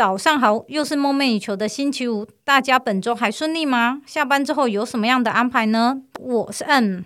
[0.00, 4.00] 早上好，又是梦寐以求的星期五，大家本周还顺利吗？
[4.06, 6.00] 下班之后有什么样的安排呢？
[6.18, 7.00] 我是 M，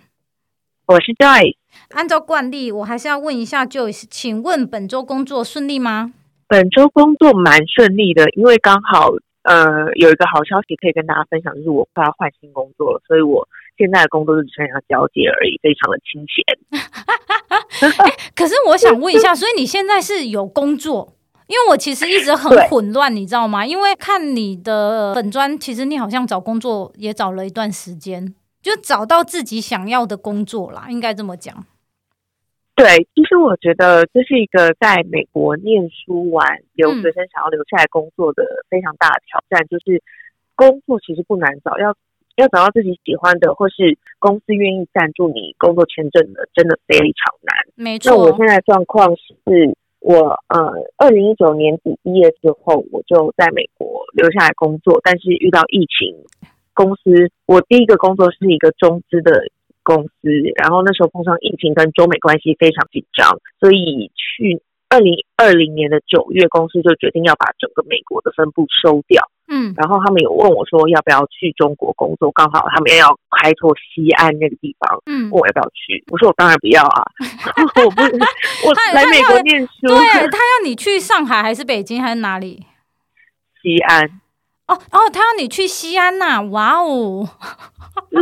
[0.85, 1.57] 我是 Joy。
[1.89, 6.13] 按照惯例，我还是要问一下 Joy，请问本周工作顺利吗？
[6.47, 9.11] 本周工作蛮顺利的，因为刚好
[9.43, 13.45] 呃有一个好消息可以跟大家分享，就是我快要换新工作了，所以我
[13.77, 17.99] 现在的工作就只剩下交接而已，非常的清闲。
[18.07, 21.11] 欸， 可是我想问一下，所以你现在是有工作？
[21.47, 23.63] 因为我其实一直很混乱，你知道吗？
[23.63, 31.65] 因为看你的本专，其实你好像找工作也找了一段时间，就找到自己想要的工作啦，应该这么讲。
[32.73, 39.63] 对，其实我觉得这是一个在美国念书完留学生想要留下来工作的非常大的挑战。
[39.63, 40.01] 嗯、就是
[40.55, 41.95] 工作其实不难找，要
[42.35, 47.55] 要找到自己喜欢的，或是公司愿意赞助你工作签证的，真的非常难。
[47.75, 48.11] 没错。
[48.11, 49.77] 那我现在状况是。
[50.05, 55.01] 我呃，二零一九年底毕业之后，我就在美国留下来工作。
[55.03, 56.15] 但是遇到疫情，
[56.75, 59.47] 公司我第一个工作是一个中资的
[59.81, 60.29] 公司，
[60.61, 64.61] 然后那时候碰上疫情跟中美关系非常紧张，所以去。
[64.89, 69.29] 二零二零年的九月，公司就决定要把整个美国的分部收掉。
[69.47, 75.01] 嗯，然后他们有问我说要不要去中国工作，刚好他们要开拓西安那个地方。
[75.05, 77.03] 嗯，问我要不要去，我说我当然不要啊，
[77.83, 79.87] 我不，我来美国念书。
[79.87, 82.65] 对，他要你去上海还是北京还是哪里？
[83.61, 84.21] 西安。
[84.67, 86.41] 哦哦，他要你去西安呐、啊！
[86.41, 87.27] 哇哦，
[88.09, 88.19] 对，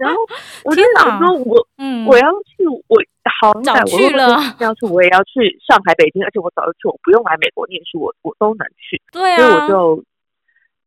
[0.00, 0.18] 然后
[0.64, 2.96] 我就想说我，我嗯，我要去，我
[3.40, 9.00] 好早去了，要去，我也要去上海、北京，而且我早就去，我不用来美国念书，我我都能去。
[9.12, 10.04] 对啊，所以我就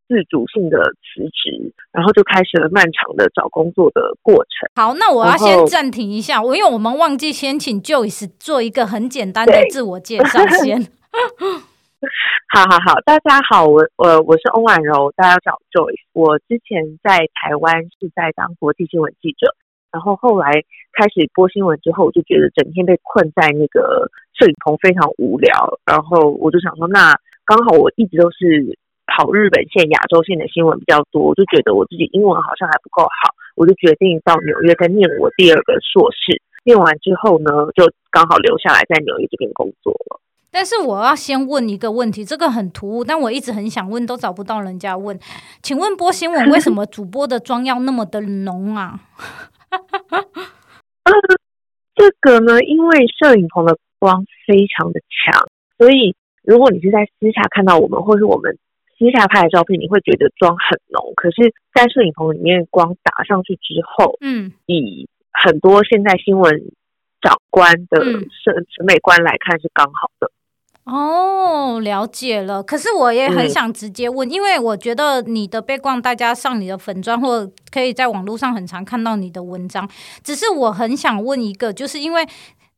[0.10, 4.70] 自主性的辞职，然后就开始了漫长的找工作的过程。
[4.76, 10.86] 好，那我要先暂停一下，我因为我们忘记先请 Joyce 做一个很简单的自我介绍先。
[12.56, 15.92] 好好好，大家好，我我我是欧婉柔，大家叫 Joy。
[16.14, 19.52] 我之前在台湾是在当国际新闻记者，
[19.92, 20.64] 然后后来
[20.96, 25.52] 开始播新闻之后，我就觉得整天被困在那个摄影棚非常无聊，
[25.86, 36.40] 然后我就想说，那刚好我一直都是跑日本线、亚洲线的新闻比较多，我就觉得我自己英文好像还不够好，我就决定到纽约再念我第二个硕士。
[36.64, 40.22] 念完之后呢，就刚好留下来在纽约这边工作了。
[40.52, 45.18] 但是我要先问一个问题，这个很突兀，但我一直很想问，都找不到人家问。
[45.62, 49.00] 请问播新闻为什么主播的妆要那么的浓啊？
[49.70, 51.12] 呃，
[51.96, 58.58] 这个呢，因为摄影棚的光非常的强，所以如果你是在私下看到我们，或是我们
[58.98, 61.14] 私下拍的照片，你会觉得妆很浓。
[61.16, 66.72] 可是，在摄影棚里面光打上去之后，嗯，以很多现在新闻
[67.22, 70.32] 长官的审审美观来看，是刚好的。
[70.92, 72.64] 哦，了解了。
[72.64, 79.88] 可是我也很想直接问，嗯、因为我觉得你的 background，大家上你的粉砖或可以在网络上很常看到你的文章。
[80.24, 82.28] 只是我很想问一个，就是因为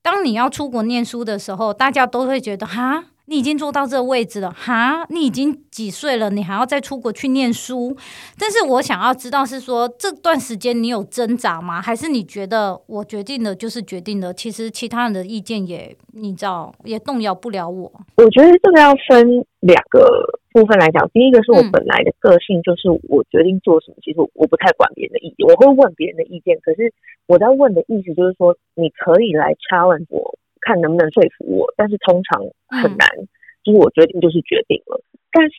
[0.01, 3.05] 当你要出国念书的时候，大家都会觉得哈。
[3.25, 5.05] 你已经坐到这个位置了哈？
[5.09, 6.29] 你已经几岁了？
[6.29, 7.95] 你还要再出国去念书？
[8.37, 11.81] 但是我想要知道是说，这段时间你有挣扎吗？
[11.81, 14.33] 还是你觉得我决定的就是决定的？
[14.33, 17.91] 其实其他人的意见也你知道也动摇不了我。
[18.17, 20.03] 我觉得这个要分两个
[20.51, 21.09] 部分来讲。
[21.13, 26.59] 第一个是我本来的个性，就是我决定做什么，其实我不太管别人的意见，我会问别人的意见。
[26.61, 26.91] 可是
[27.27, 30.35] 我在问的意思就是说，你可以来 challenge 我。
[30.61, 32.41] 看能不能说服我，但是通常
[32.81, 33.07] 很难。
[33.19, 33.27] 嗯、
[33.63, 35.01] 就是我决定就是决定了。
[35.31, 35.57] 但是，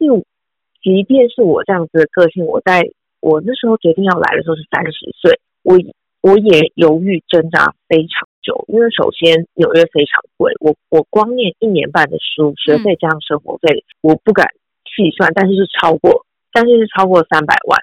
[0.83, 2.83] 即便是我这样子的个性，我在
[3.21, 5.79] 我那时候决定要来的时候是三十岁，我
[6.21, 8.65] 我也犹豫挣扎非常久。
[8.69, 14.49] 因为首先纽约非常贵，我我光念一年半的书，学费加上生活费，嗯、我不敢
[14.85, 17.79] 细算，但是是超过，但是是超过三百万。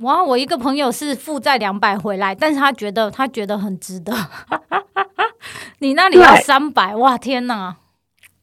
[0.00, 0.24] 哇！
[0.24, 4.12] 我一个朋友是负债两百回来，但是他觉得他觉得很值得。
[5.80, 7.18] 你那里要三百哇！
[7.18, 7.76] 天哪，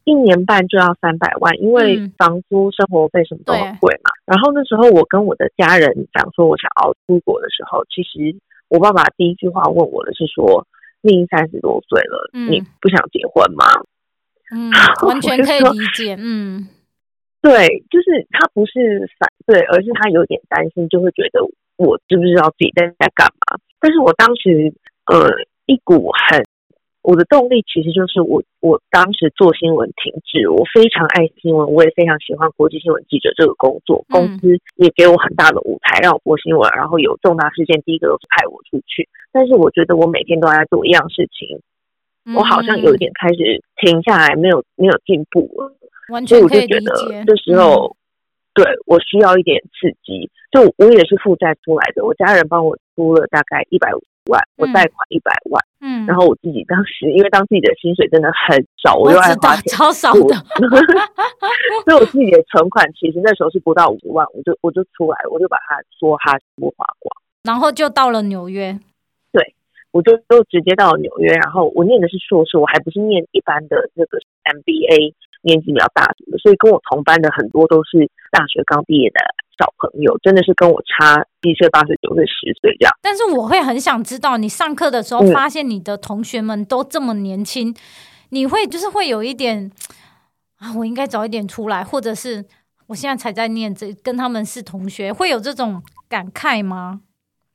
[0.04, 4.10] 一年半就要三百万，因为房租、生活费什么都很贵嘛。
[4.26, 8.38] 然后那时候我跟我的家人讲说，我想要出国的时候，其实
[8.68, 10.66] 我爸爸第一句话问我的是说
[11.02, 13.64] ：“你三十多岁了，嗯、你不想结婚吗？”
[14.52, 14.70] 嗯，
[15.06, 16.16] 完全可以理解。
[16.18, 16.68] 嗯，
[17.42, 21.40] 对，就是他不是反对，而是他有点担心，就会觉得
[21.76, 23.58] 我知不知道自己在在干嘛。
[23.80, 24.72] 但是我当时
[25.06, 25.28] 呃，
[25.66, 26.44] 一股很。
[27.02, 39.08] 我的动力其实就是我，我当时做新闻停滞，我非常爱新闻，我也非常喜欢国际新闻记者这个工作，公司也给我很大的舞台让我播新闻，然后有重大事件第一个都是派我出去。
[39.32, 41.62] 但是我觉得我每天都在做一样事情，
[42.36, 45.72] 我好像有一点开始停下来，没有没有进步了。
[46.10, 46.80] 完全可以理解。
[46.80, 47.96] 所以我就觉得这时候，嗯、
[48.54, 50.30] 对我需要一点刺激。
[50.50, 60.34] 就我也是负债出来的，我家人帮我出了大概一百五十万，我贷款一百万，嗯，然后我自己当时因为当自己的薪水真的很少，我又爱花钱，超少的，
[61.86, 67.14] 所以我自己的存款其实那时候是不到五万，我就我就出来，我就把它说哈全部花光，
[67.44, 68.76] 然后就到了纽约，
[69.30, 69.54] 对，
[69.92, 79.20] 我就就直接到了纽约，然后我念的是硕士，我还不是念一般的那个 MBA，年纪比较大的，所以跟我同班的很多都是大学刚毕业的。
[79.58, 82.32] 小朋友真的是跟我差七岁、八岁、九岁、十
[82.62, 87.74] 岁这样，但是我会很想知道，你上课的时候发现你的同学们都这么年轻，嗯、
[88.30, 89.70] 你会就是会有一点
[90.60, 92.46] 啊，我应该早一点出来，或者是
[92.86, 97.02] 我现在才在念这，跟他们是同学，会有这种感慨吗？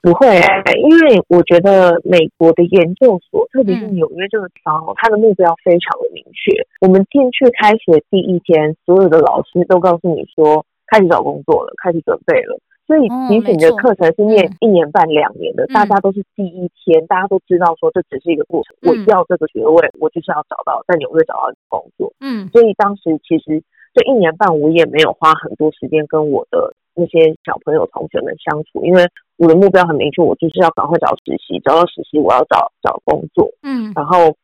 [0.06, 6.54] 不会、欸，因为我觉得美国的研究所，特别是纽约这个地方，它的目标非常的明确。
[6.62, 10.64] 嗯、我们进去开学第一天，所有的老师都告诉你说。
[10.88, 12.60] 开始找工作了，开始准备了。
[12.86, 18.78] 所以，即使你的课程是念一年半、两年的，嗯、大家都是第一天，嗯、大家都知道说这只是一个过程。
[18.82, 22.14] 嗯、我要这个学位，我就是要找到在纽约找到工作。
[22.20, 23.64] 嗯，所以当时其实
[23.96, 29.02] 这一年半，我也没有花很多时间跟我的那些小朋友、同学们相处，因为
[29.38, 33.50] 我的目标很明确，我就是要赶快找实习，找到实习，我要找找工作。
[33.64, 34.36] 嗯，然后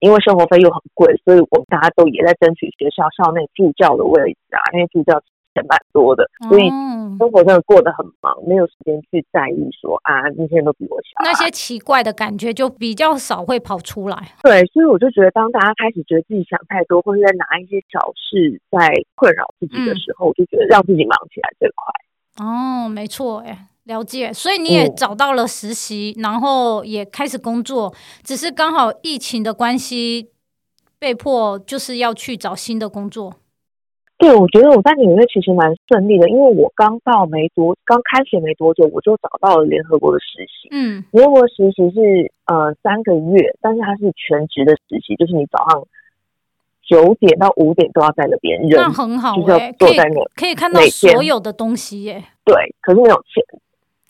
[0.00, 5.22] 因为生活费又很贵，所以我们大家都也在争取学校校内助教的位置啊，因为助教。
[5.56, 6.68] 钱蛮多的，所以
[7.16, 14.18] 生活真的过得很忙，没有时间去在意说啊，那些人都比我小，那些奇怪的感觉就比较少会跑出来。
[14.42, 22.44] 对，所以我就觉得，当大家开始觉得自己想太多，或者在拿一些小事在困扰自己的时候，嗯、我就觉得让自己忙起来最快。
[22.44, 24.32] 哦，没错，哎，了解。
[24.32, 27.92] 所以你也找到了实习，嗯、然后也开始工作，
[28.22, 30.30] 只是刚好疫情的关系，
[30.98, 33.34] 被迫就是要去找新的工作。
[34.18, 40.68] 对，我觉得我在纽约其实蛮顺利的，因为我刚到没多，刚开学没多久，我就找到了联合国的实习。
[40.70, 45.86] 嗯，联合国实习是呃三个月，但是它是全职的实习，就是你早上
[46.82, 52.24] 九点到五点都要在那边，人那很好，就是要坐在那，可以看到所有的东西耶。
[52.42, 53.44] 对，可是没有钱，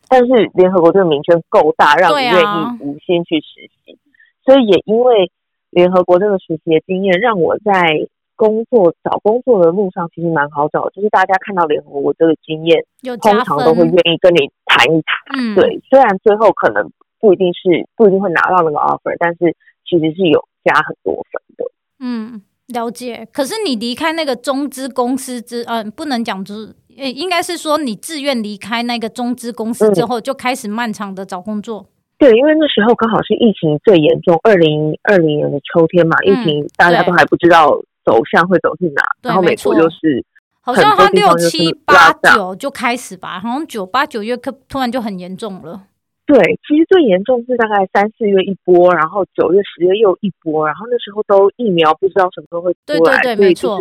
[0.08, 3.98] 但是联合国这个名称够大，让你愿意无心去实习，啊、
[4.44, 5.30] 所以也因为
[5.70, 8.08] 联合国这个实习的经验，让我在。
[8.38, 12.84] 工作找工作的路上其实蛮好找，就是大家看到联合国这个经验，
[13.22, 15.40] 通常都会愿意跟你谈一谈。
[15.40, 19.56] 嗯，对，虽然最后可能不一定是不一定会拿到那个 offer，但是
[19.88, 21.64] 其实是有加很多分的。
[22.00, 23.26] 嗯，了解。
[23.32, 31.80] 可是你离开那个中资公司之，嗯、呃，不能讲就是，诶，应该是说你自愿离开那个中资公司之后，就开始漫长的找工作。
[31.80, 31.88] 嗯、
[32.18, 37.80] 对，因为那时候刚好是疫情最严重，二零二零年的秋天嘛，嗯、疫情大家都还不知道。
[38.06, 39.02] 走向会走去哪？
[39.20, 40.24] 对然后美国就是
[40.60, 45.82] 好像他六七八九就开始吧，好像九八九月可突然就很严重了。
[46.24, 53.80] 对，其实最严重是大概三四月一波，然后九月十月又一波，然后那时候都疫苗不知道什么时候会出来，对对对，没错，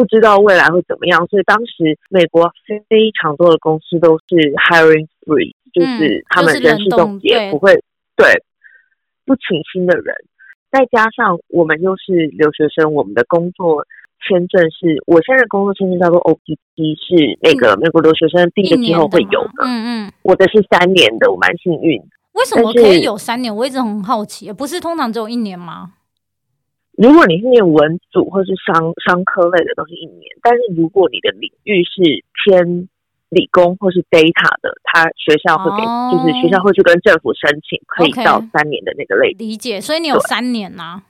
[0.00, 2.80] 不知道未来会怎么样，所以当时美国非
[3.20, 7.74] 常多的公司都是 hiring free，就是他们人事冻结不会
[8.16, 8.42] 对，对
[9.26, 10.14] 不请新的人。
[10.72, 13.84] 再加上我们又是留学生，我们的工作
[14.26, 19.64] 签证是，我现在的工作签证叫做 OPT，是那个美国留学生毕业之后会有的。
[19.64, 22.00] 嗯嗯，我的是三年的，我蛮幸运。
[22.32, 23.54] 为什么可以有三年？
[23.54, 25.92] 我一直很好奇，不是通常只有一年吗？
[27.00, 30.36] 如果你是念文组或是商商科类的，都是一年。
[30.42, 32.90] 但是如果你的领域是偏
[33.30, 39.32] 理工或是 data 的，他学校会给，oh, 就是学校会去跟政府申请，可以到三年的那个类。
[39.38, 41.02] 理解，所以你有三年呐、啊？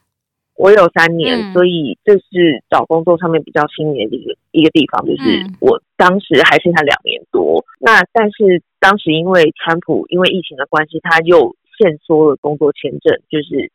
[0.55, 7.59] 我有三年，嗯、所以这是找工作上面比较新颖的一个一个地方，就是我当时还剩下两年多。
[7.59, 13.73] 嗯、那但是当时因为川普因为疫情的关系，他又限缩了工作签证，就是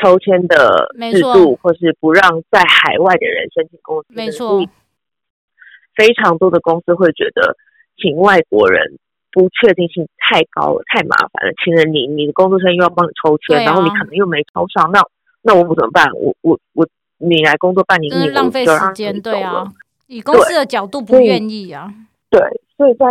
[0.00, 4.06] 抽签的制度，或是不让在海外的人申请公司。
[4.08, 4.64] 没错，
[5.94, 7.56] 非常多的公司会觉得。
[7.98, 8.98] 请外国人
[9.32, 11.54] 不确定性太高了，太麻烦了。
[11.64, 15.00] 请了你，你的工作签又要帮你抽签，啊、然后你可能又没抽上，那
[15.40, 16.06] 那我怎么办？
[16.12, 16.86] 我我我，
[17.16, 19.72] 你来工作半年，你浪费时间，对啊。
[20.08, 21.90] 以公司的角度不愿意啊。
[22.28, 22.38] 对，
[22.76, 23.06] 所以在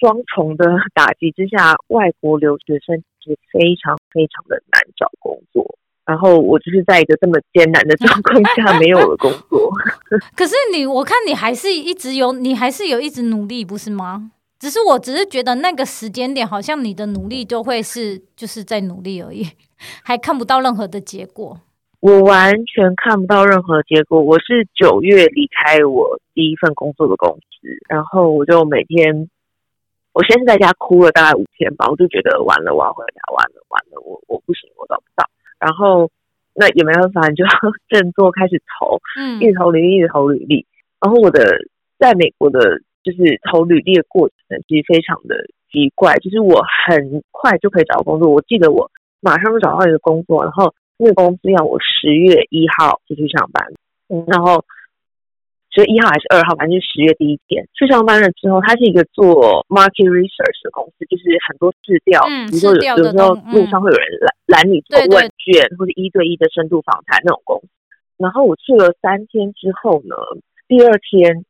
[0.00, 0.64] 双重的
[0.94, 5.76] 打击之下，外国留学生是非常非常的难找工作。
[6.06, 9.70] 然后我就是在一个这么艰难的状况下没有了工作。
[10.36, 14.30] 可是你，我看你还是一直有，你还是有一直努力，不是吗？
[14.58, 19.46] 只是我只是觉得那个时间点，好像你的努力就会是就是在努力而已，
[20.02, 21.58] 还看不到任何的结果。
[22.00, 24.20] 我完全看不到任何结果。
[24.20, 29.28] 我是九月离开我第一份工作的公司，然后我就每天，
[30.12, 35.28] 我先是在家哭了大概五天吧，我就觉得完了，我要回家，完了完了，我我不行，我找不到。
[35.58, 36.10] 然后
[36.54, 37.50] 那也没办法，你就要
[37.88, 40.66] 振作开始投，嗯，一直投履历，一直投履历。
[41.00, 41.44] 然后我的
[41.98, 42.58] 在美国的，
[43.02, 45.36] 就是投履历的过程其实非常的
[45.70, 48.30] 奇怪，就是我很快就可以找到工作。
[48.30, 50.74] 我记得我马上就找到一个工作，然后。
[50.96, 53.66] 那个公司要我十月一号就去上班，
[54.08, 54.64] 嗯，然后
[55.74, 64.06] 十月一号还是二号，反正就是十月第一天去上班了之后，它是一个做 market research 的公司，就是很多市调，嗯、比如说有有时候路上会有人
[64.46, 67.68] 拦拦你做问卷，或者一对一的深度访谈那种公司。
[68.16, 70.14] 然后我去了三天之后呢，
[70.70, 71.44] 第二天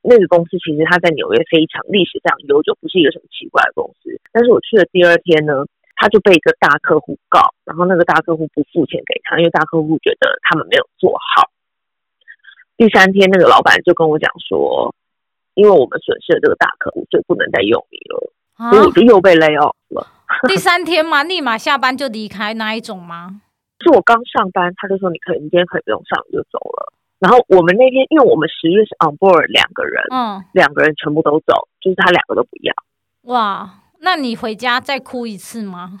[0.00, 4.08] 那个公司其实它在纽约非常历史非常悠久，不是一个什么奇怪的公司。
[4.32, 5.68] 但是我去了第二天呢。
[6.00, 11.50] 他就被一个大客户告，然后那个大客户不付钱给他，因为大客户觉得他们没有做好。
[12.78, 14.94] 第三天，那个老板就跟我讲说，
[15.52, 20.06] 因为我们损失了这个大客户，所以不能再用你了，啊、所以我就又被 lay off 了。
[20.48, 23.42] 第三天嘛，立马下班就离开那一种吗？
[23.80, 26.94] 是我刚上班，他就说你可以，你今天可以不用上，你就走了。
[27.18, 32.72] 然后我们那天，因为我们十月是 on board 两个人，嗯，两个人全部都走，就是他两个都不要。
[33.34, 33.82] 哇。
[34.00, 35.98] 那你回家再哭一次吗？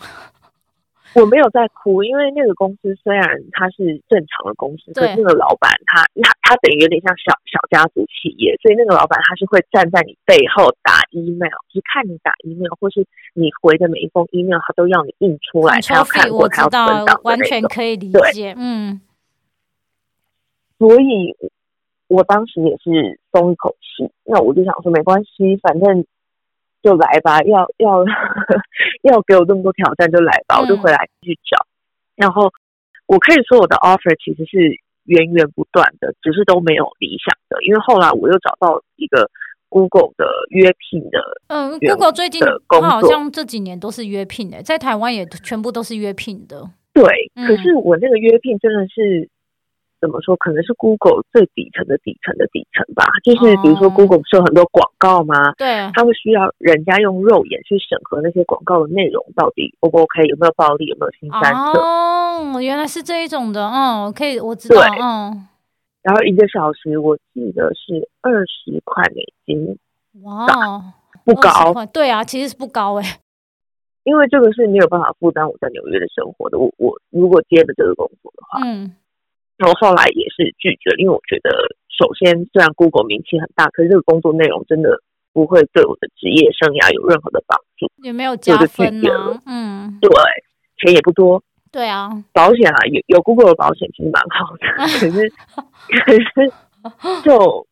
[1.14, 18.52] 我没有在哭，因为那个公司虽然它是正常的公司，对可是那个老板他他他等于有点像小小家族企业，所以那个老板他是会站在你背后打 email，就是看你打 email 或是你回的每一封 email，他都要你印出来，他要看过，他要存档，完全可以理解。
[18.52, 19.00] 对嗯，
[20.78, 21.34] 所以
[22.06, 26.04] 我当时也是松一口气，那我就想说没关系，反正。
[26.82, 28.04] 就来吧，要要
[29.02, 31.66] 要给我这么多挑战，就来吧，嗯、我就回来继续找。
[32.16, 32.52] 然后
[33.06, 37.62] 我可以说我的 offer 其实是源源不断的，只是都没有理想的。
[37.64, 39.30] 因为后来我又找到一个
[39.68, 41.18] Google 的约聘的，
[41.48, 46.68] 嗯，Google 最近它好像这几年都是约聘的，在台湾也全部都是约聘的。
[46.92, 47.04] 对，
[47.34, 49.28] 嗯、可是我那个约聘真的是。
[50.00, 50.36] 怎么说？
[50.36, 53.04] 可能是 Google 最底层的底层的底层吧。
[53.24, 55.52] 就是比如说，Google 不是有很多广告吗？
[55.58, 61.80] 对，他会需要人家用肉眼去审核那些广告的内容，到底 O 不 OK，有没有暴力，有没有新三色。
[61.80, 63.66] 哦，原来是这一种的。
[63.68, 64.76] 嗯，可以，我知道。
[64.76, 65.46] 对嗯。
[66.02, 69.76] 然后一个小时，我记得是二十块美金。
[70.22, 70.46] 哇，
[71.24, 71.74] 不高。
[71.92, 73.18] 对啊，其实是不高哎、欸。
[74.04, 76.58] 因为这个是没有办法负担我在纽约的生活的。
[76.58, 78.94] 我我如果接了这个工作的话，嗯。
[79.58, 81.50] 然后后来也是拒绝，因为我觉得，
[81.90, 89.10] 首先虽然 Google 名气很大，可是这个工作内容真的不会对我的职业生涯有任何的帮助，也没有加分呢。
[89.46, 90.08] 嗯，对，
[90.78, 91.42] 钱也不多。
[91.72, 95.28] 对啊， 保险啊，有有 Google 的保险其实蛮好的，可是
[96.06, 96.52] 可是
[97.24, 97.66] 就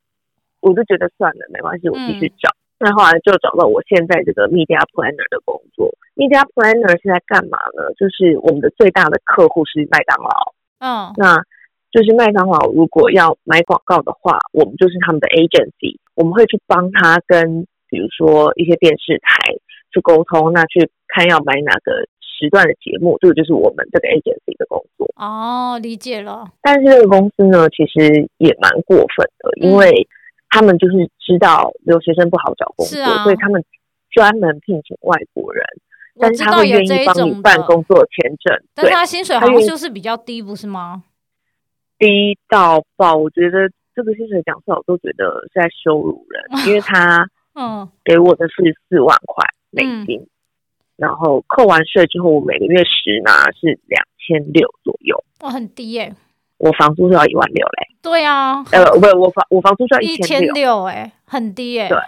[0.61, 2.51] 我就觉得算了，没关系，我继续找。
[2.81, 5.89] 那、嗯、后来就找到我现在这个 Media Planner 的工作。
[6.17, 7.95] Media Planner 是在干嘛呢？
[7.97, 10.53] 就是我们的最大的客户是麦当劳。
[10.81, 11.41] 嗯，那。
[11.97, 19.55] 就是麦当劳如果要买广告的话，我们就是他们的 agency，我们会去帮他跟比如说一些电视台
[19.91, 25.09] 去沟通，那去看要买哪个时段的节目，这个就是我们这个 agency 的工作。
[25.17, 26.45] 哦，理解了。
[26.61, 30.07] 但是这个公司呢，其实也蛮过分的，因为
[30.51, 33.65] 他们就是知道留学生不好找工作，啊、所以他们
[34.11, 35.65] 专门聘请外国人，
[36.21, 41.05] 但是他会愿意帮你办工作签证，但是他薪水好像就是比较低，不是吗？
[41.99, 47.89] 低到爆，我觉得这个薪水讲出来，我都觉得是在羞辱人，因为他嗯。
[48.05, 48.55] 给我的是
[48.89, 50.29] 四万块美金，嗯、
[50.97, 56.15] 然后扣完税之后，我每个月实拿是两千六左右，哇，很低耶！
[56.59, 61.99] 我房租是要一万六嘞，对啊，呃，不，我房我房租是要一千六，哎，很低耶，对，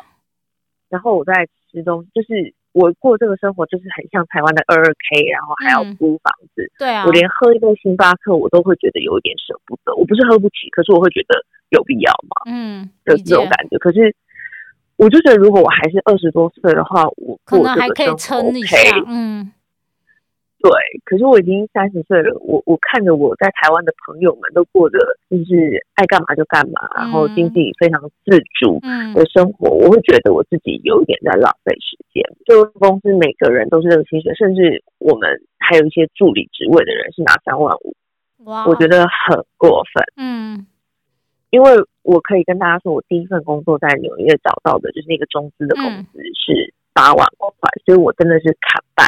[0.89, 2.55] 然后我在吃东西，就是。
[2.79, 6.63] 我过这个生活就是很像台湾的二二 K，然后还要租房子。
[6.63, 9.95] 嗯、对啊，我连喝一杯星巴克我都会觉得有一点舍不得。
[9.97, 11.35] 我不是喝不起，可是我会觉得
[11.71, 12.47] 有必要吗？
[12.47, 13.77] 嗯，就是这种感觉。
[13.79, 14.15] 可是
[14.97, 18.77] 我就觉得，如果我还是二十多岁的话，我过这个生活 OK，可能还可以撑一下。
[19.09, 19.53] 嗯。
[20.61, 20.71] 对，
[21.05, 24.99] 可是我已经三十岁了，我我看着我在台湾的朋友们都过得
[25.31, 28.81] 就是爱干嘛就干嘛，嗯、然后经济非常自主
[29.15, 32.25] 的生活，嗯、我会觉得我自己有一点在浪费时间。
[32.45, 37.95] 就公司每个人都是这个薪水，甚至我们还有一些助理职位的人是拿三万五，
[38.43, 40.05] 哇，我觉得很过分。
[40.17, 40.67] 嗯，
[41.51, 41.71] 因为
[42.03, 49.07] 我可以跟大家说，我第一份工作在纽约找到的就是那个中资的公司是八万多块，嗯、所以我真的是砍半。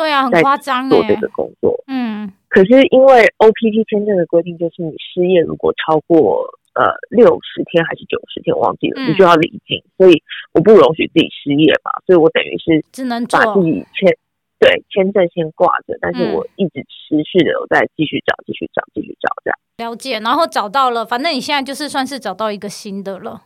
[0.00, 1.76] 对啊，很夸张做这个工作。
[1.86, 14.16] 嗯，可是因为 OPT 签证的规定，就是你失业如果超过呃六十天还是九十天，忘记了，嗯、你就要离境，所以我不容许自己失业嘛，所以我等于是只能把自己签
[14.58, 19.58] 对签证先挂着，但是我一直持续的有在继续找，继续找，继续找这样。
[19.90, 23.42] 了解，然后找到了，反正你现在就是算是找到一个新的了。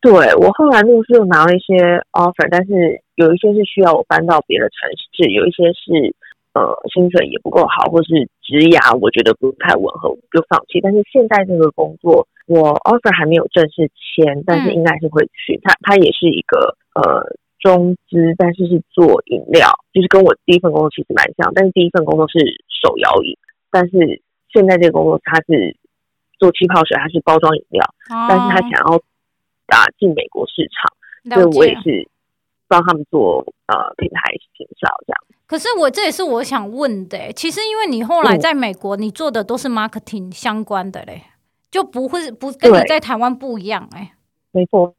[0.00, 1.74] 对，我后来陆续又拿了一些
[2.12, 6.14] offer，但是有一些是需要我搬到别的城市，有一些是
[6.54, 6.62] 呃
[6.94, 10.78] 薪水也不够好，或是职涯我觉得不太吻合，我就放弃。
[10.80, 15.58] 但是现在这个工作，我 offer 还没有正式签，但是应该是会去。
[15.64, 17.24] 它它也是一个呃
[17.58, 22.38] 中资，但是是做饮料，就是跟我第一份工作其实蛮像，但是第一份工作是
[22.70, 23.34] 手摇饮，
[23.72, 24.22] 但是
[24.52, 25.74] 现在这个工作它是
[26.38, 27.82] 做气泡水，它是包装饮料，
[28.14, 29.02] 哦、但是他想要。
[29.66, 32.08] 打进美国市场，所以我也是
[32.68, 35.20] 帮他们做呃品牌介绍这样。
[35.46, 41.22] 可是我这也是我想问的，其实因为你后来在美国，你做的都是 marketing 相关的嘞，
[41.70, 44.12] 就不会不跟你在台湾不一样哎。
[44.50, 44.94] 没错，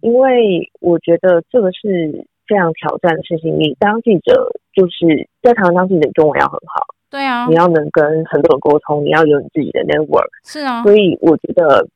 [0.00, 3.58] 因为我觉得这个是非常挑战的事情。
[3.58, 11.88] 你当记者就是在台湾当记者，中文要很好，对啊，你要能跟很多人沟通，你要有你自己的 network，是啊，所以我觉得。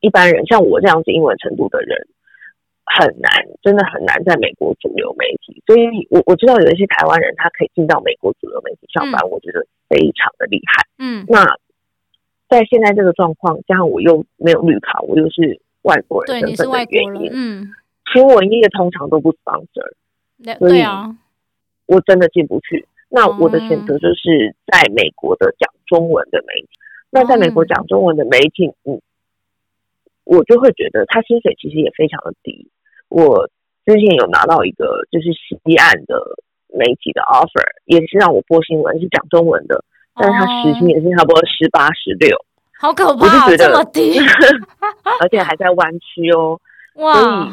[0.00, 2.06] 一般人像我这样子英文程度的人
[2.84, 3.30] 很难，
[3.62, 5.62] 真的很难在美国主流媒体。
[5.66, 10.86] 所以我我知道有一些台湾人他可以进到美国主流媒体上班，嗯、我觉得非常的厉害。
[10.98, 11.44] 嗯，那
[12.48, 17.72] 在现在这个状况，加上我又没有绿卡，我又是外国人身份的原因，嗯，
[18.12, 19.92] 新闻业通常都不 sponsor，
[20.60, 21.16] 对啊，
[21.86, 22.86] 我真的进不去。
[23.08, 26.68] 那我的选择就是在美国的讲中文的媒体。
[26.70, 29.00] 嗯、那在美国讲中文的媒体，嗯。
[30.26, 32.68] 我就会觉得他薪水其实也非常的低。
[33.08, 33.48] 我
[33.86, 36.18] 之前有拿到一个就是西岸的
[36.74, 39.84] 媒体的 offer，也是让我播新闻，是讲中文的，
[40.16, 42.36] 但是他时薪也是差不多十八十六，
[42.76, 44.18] 好可怕，我就觉得这么低，
[45.22, 46.58] 而且还在湾区哦。
[46.98, 47.14] 哇！
[47.14, 47.52] 所以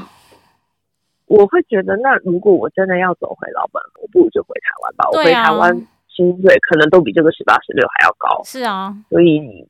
[1.27, 5.05] 我会觉得，那如果我真的要走回老本，我不如就回台湾吧。
[5.05, 8.41] 啊、我回台湾薪水可能都比这个十八十六还要高。
[8.43, 9.67] 是啊，所以。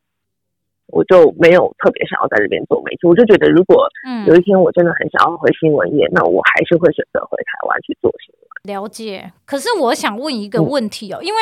[0.88, 3.88] 我就没有特别想要在这边做媒体，我就觉得如果
[4.28, 8.44] 有一天我真的很想要回新闻业，嗯、那我还是会选择回台湾去做新闻。
[8.64, 11.40] 了解，可是我想问一个问题哦，嗯、因为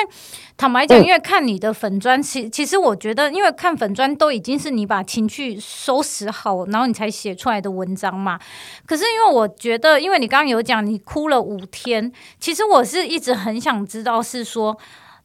[0.58, 8.40] 坦白讲，因为看你的粉砖，其其实我觉得，因为看粉砖都已经是你把情绪收拾好，然后你才写出来的文章嘛。
[8.88, 14.78] 可是因为我觉得，因为你刚刚有讲你哭了五天，其实我是一直很想知道，是说。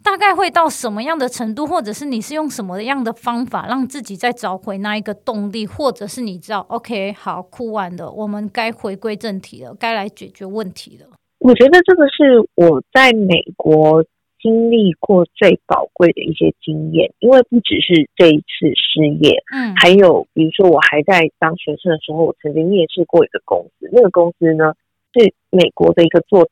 [0.07, 11.09] 大概会到什么样的程度，或者是你是用什么样的方法让自己再找回那一个动力，或者是你知道，OK，好，哭完了，我们该回归正题了，该来解决问题了。
[11.41, 14.05] 我觉得这个是我在美国
[14.41, 24.73] 经历过最宝贵的一些经验，因为不只是这一次失业，嗯，还有比如说我还在当学生的时候，我曾经面试过一个公司，那个公司呢
[25.13, 26.49] 是美国的一个做。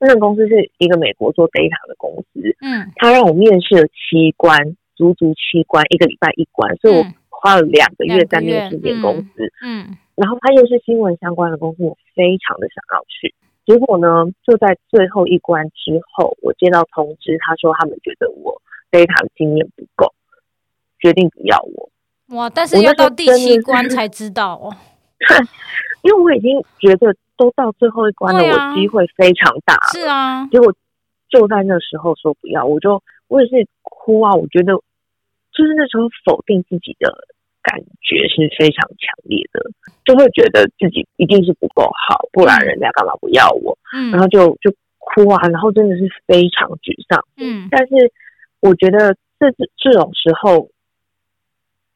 [0.00, 13.34] 那个公司是一个美国做 data 的公司，嗯，他让我面试了七关，足足七关，一个礼拜一关，所以我花了两个月在面试间公司，嗯，嗯，然后他又是新闻相关的公司，我非常的想要去。
[13.66, 20.14] 结果呢，就在最后一关之后，我接到通知，他说他们觉得我 data 的经验不够，
[21.00, 21.90] 决定不要我。
[22.36, 22.48] 哇！
[22.48, 24.74] 但是要到第七关才知道哦，
[26.02, 27.12] 因为我已经觉得。
[27.38, 29.78] 都到最后一关了，啊、我机会非常大。
[29.92, 30.74] 是啊，结果
[31.30, 34.34] 就在那时候说不要，我就我也是哭啊。
[34.34, 34.74] 我觉得
[35.52, 37.08] 就是那时候否定自己的
[37.62, 39.70] 感觉是非常强烈的，
[40.04, 43.78] 就会觉得自己一定是不够好，不然人家干嘛不要我？
[43.94, 47.24] 嗯，然后就就哭啊，然后真的是非常沮丧。
[47.36, 47.94] 嗯，但是
[48.60, 50.68] 我觉得这这种时候，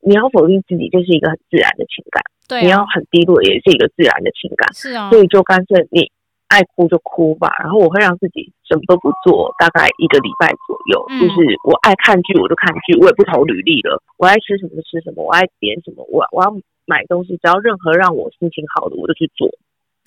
[0.01, 2.23] 你要否定自己，就是一个很自然的情感。
[2.49, 4.73] 对啊、你要很低落，也是一个自然的情感。
[4.75, 6.11] 是啊，所以就干脆你
[6.49, 7.51] 爱哭就哭吧。
[7.63, 11.05] 然后我会让自己什么都不做，大概一个礼拜左右。
[11.11, 14.03] 嗯、就是我爱看剧，我就看剧，我也不投履历了。
[14.19, 16.53] 我爱吃什么就吃什么，我爱点什么，我我要
[16.87, 19.49] 买东西，只要任何让我心情好的，我就去做。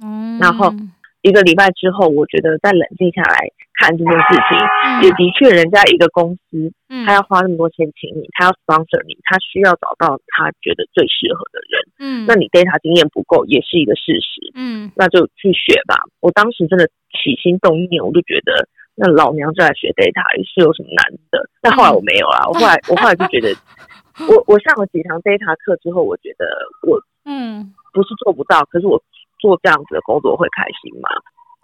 [0.03, 0.73] 嗯，然后。
[1.25, 3.49] 一个礼拜之后，我觉得再冷静下来
[3.81, 4.53] 看这件事情，
[4.85, 11.73] 嗯、也的确，人家一个公司，嗯、他要花那么多钱请你，他要 sponsor 你，他需要找到他觉得最适合的人。
[11.97, 14.53] 嗯，那你 data 经验不够也是一个事实。
[14.53, 15.97] 嗯，那就去学吧。
[16.21, 21.41] 我当时真的起心动念，我就觉得那老娘就来学 data 是有什么难的？
[21.59, 23.49] 但后来我没有啦，我后来我后来就觉得，
[24.29, 26.45] 我我上了几堂 data 课之后，我觉得
[26.85, 29.01] 我嗯不是做不到，可是我。
[29.45, 31.09] 做这样子的工作会开心吗？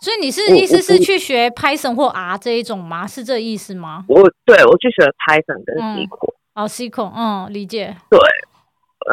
[0.01, 3.07] 所以你是意思是去学 Python 或 R 这一种吗？
[3.07, 4.05] 是这意思吗？
[4.07, 6.33] 我对我去学 Python 跟 SQL。
[6.53, 7.95] 哦，SQL，嗯，理解。
[8.09, 8.19] 对，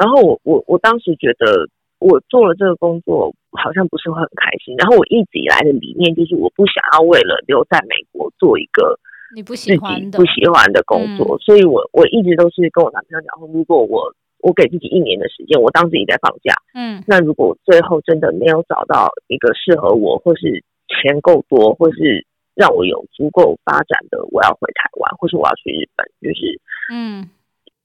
[0.01, 4.75] 然后我我我当时觉得我做了这个工作好像不是会很开心。
[4.77, 8.99] 然后我一直以来的理念就是我不想要为了留在美国做一个
[9.35, 22.25] 你不喜欢的不喜欢的工作，嗯、所以我我一直都是跟我男朋友讲说，如果我我给自己一年的时间，我当自己在放假，嗯，那如果最后真的没有找到一个适合我或是钱够多，或是
[22.55, 26.61] 让我有足够发展的，我要回台湾，或是我要去日本，就是，
[26.93, 27.29] 嗯，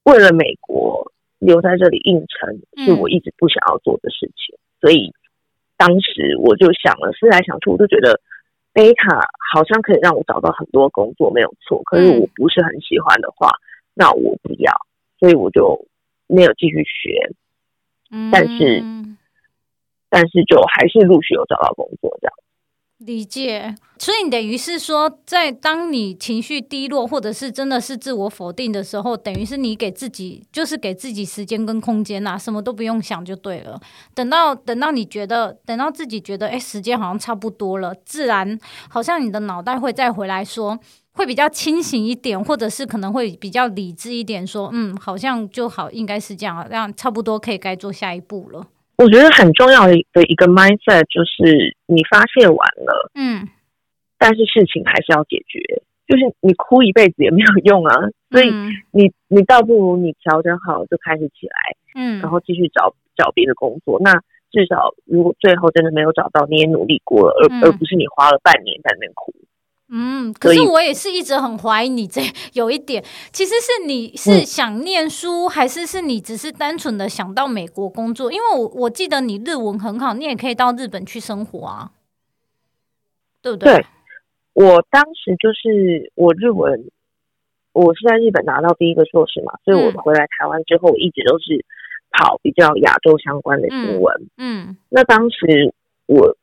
[0.04, 4.56] 为了美国留在这里应承，是我一直不想要做的事情。
[4.56, 5.12] 嗯、所以
[5.76, 8.20] 当时我就想了，思来想去，我就觉得
[8.72, 9.18] 贝塔
[9.52, 11.82] 好像可以让我找到很多工作，没有错。
[11.84, 13.50] 可是我不是很喜欢的话，
[13.92, 14.72] 那我不要，
[15.18, 15.84] 所以我就
[16.26, 17.32] 没有继续学。
[18.10, 18.82] 嗯，但是，
[20.08, 22.34] 但是就还是陆续有找到工作这样。
[22.98, 33.78] 理解，所以你等于是说，在当你情绪低落，或者是真的是自我否定的时候，等于是你给自己，就是给自己时间跟空间呐、啊，什么都不用想就对了。
[34.14, 38.58] 等到等到你觉得，等到自己觉得，哎，时间好像差不多了，自然
[38.88, 40.78] 好像你的脑袋会再回来说，
[41.14, 48.66] 会比较清醒一点，或者是可能会比较理智一点，说，嗯，好像就好，应该是这样，这样差不多可以该做下一步了。
[48.98, 53.48] 我觉得很重要的的一个 mindset 就是你发泄完了，嗯，
[54.18, 57.94] 但是事情还是要解决，就是你哭一辈子也没有用啊，
[58.30, 58.50] 所以
[58.90, 61.54] 你你倒不如你调整好就开始起来，
[61.94, 64.12] 嗯，然后继续找找别的工作，那
[64.50, 69.32] 至少如果最后真的没有找到，你也努力过了，而而不是你花了半年在那边哭。
[69.90, 72.22] 嗯，可是我也是一直很怀疑你这
[72.54, 78.32] 有一点，其实是你是想念书，嗯、还是是你只是单纯的想到美国工作？
[78.32, 81.90] 因为我我记得你日文很好，你也可以到日本去生活啊，
[83.42, 83.74] 对不对？
[83.74, 83.86] 对，
[84.54, 86.90] 我当时就是我日文，
[87.72, 91.64] 我是在日本拿到第一个硕士嘛，所以我回来台湾之后，我一直都是
[92.10, 94.16] 跑比较亚洲相关的新闻。
[94.38, 95.74] 嗯，嗯，那当时
[96.06, 96.36] 我。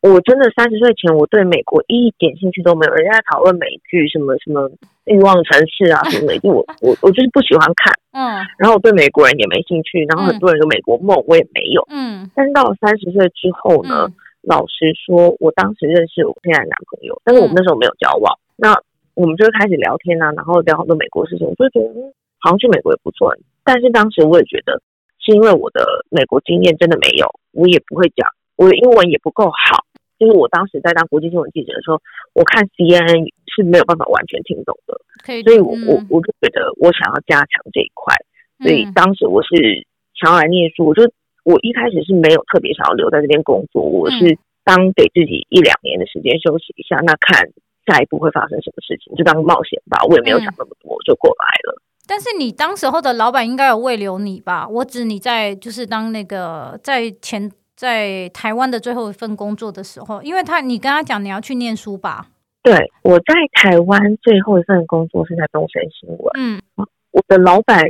[0.00, 2.92] 我真的三十岁前，我对美国一点兴趣都没有。
[2.94, 4.70] 人家在讨论美剧，什么什么
[5.04, 7.92] 欲望城市啊， 什么美剧，我我我就是不喜欢看。
[8.12, 8.44] 嗯。
[8.58, 11.82] 然后我对美国人也没兴趣，然后很多人有美国梦，我也没有。
[11.90, 12.28] 嗯。
[12.34, 18.32] 但是到了三十岁之后呢，嗯、老实说，我当时认识我现在的男朋友，但是我们那时候没有交往。
[18.58, 18.76] 嗯、那
[19.14, 23.34] 我们就开始聊天啊，然后聊很多美国事情，我就觉得嗯，好像去美国也不错。
[23.64, 24.80] 但是当时我也觉得，
[25.18, 28.28] 是因为我的美国经验真的没有，我也不会讲。
[28.56, 29.84] 我的英文也不够好，
[30.18, 32.00] 就是我当时在当国际新闻记者的时候，
[32.34, 34.94] 我看 CNN 是没有办法完全听懂的，
[35.42, 38.14] 所以我我我就觉得我想要加强这一块，
[38.62, 41.02] 所以当时我是想要来念书，我就
[41.42, 47.50] 我一开始是没有特别想要留在这边工作，我是当给自己一两年的时间休息一下，那看
[47.86, 51.82] 下一步会发生什么事情，就当冒险吧，我也没有想那么多，就过来了。
[52.06, 54.68] 但是你当时候的老板应该有未留你吧？
[54.68, 57.50] 我指你在就是当那个在前。
[57.76, 62.28] 在台湾的最后一份工作的时候，因为他你跟他讲你要去念书吧？
[62.62, 66.18] 对，我在台湾最后一份工作是在东森新闻。
[66.38, 66.62] 嗯，
[67.10, 67.82] 我的老板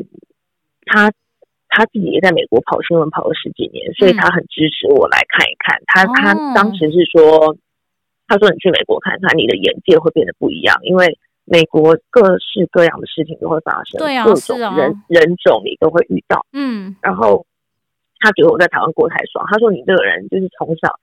[0.87, 1.13] 他
[1.69, 5.79] 他自己也在美国跑新闻跑了十几年，所以他很支持我来看一看。
[5.87, 7.55] 他、嗯、他当时是说，
[8.27, 16.47] 他说你去美国看看，你的眼界会变得不一样，因为美国各式各样的事情都会发生，对啊，各种人、啊、人种你都会遇到。
[16.53, 17.45] 嗯，然后。
[18.25, 19.45] 他觉得我在台湾过太爽。
[19.51, 20.99] 他说：“你这个人就是从小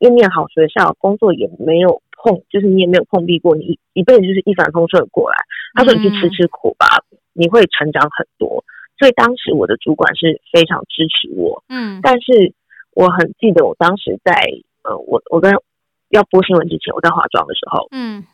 [0.00, 5.36] 又念好学校，工作也没有碰，就是你也没有碰壁过，你一一辈子就是一帆风顺过来。”
[5.78, 6.86] 他说：“你去吃吃苦吧，
[7.32, 8.64] 你会成长很多。”
[8.98, 11.62] 所以当时我的主管是非常支持我。
[11.68, 12.52] 嗯，但是
[12.94, 14.32] 我很记得我当时在
[14.82, 15.54] 呃，我我跟
[16.08, 18.24] 要播新闻之前，我在化妆的时候，嗯，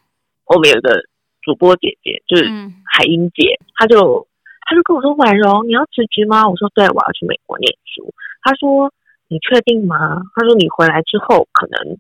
[0.47, 1.05] 我们有一个
[1.43, 2.45] 主播姐姐，就是
[2.85, 4.27] 海英姐，她就。
[4.65, 8.93] 他就跟我说：“婉容，你要辞职吗？”我说：“对，我要去美国念书。”他说
[9.29, 11.99] ：“你确定吗？”他说：“你回来之后可能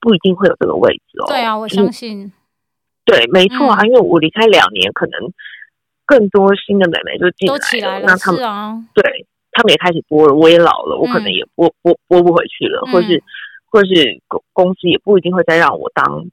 [0.00, 2.32] 不一定会有这个位置哦。”对啊，我相信。
[3.04, 5.20] 对，没错啊，嗯、因为我离开两年，可能
[6.06, 7.48] 更多新的美眉就进
[7.82, 10.34] 来了，那他们啊，对他们也开始播了。
[10.34, 13.22] 我也老了，我可能也播播播不回去了，嗯、或是
[13.66, 16.24] 或是公公司也不一定会再让我当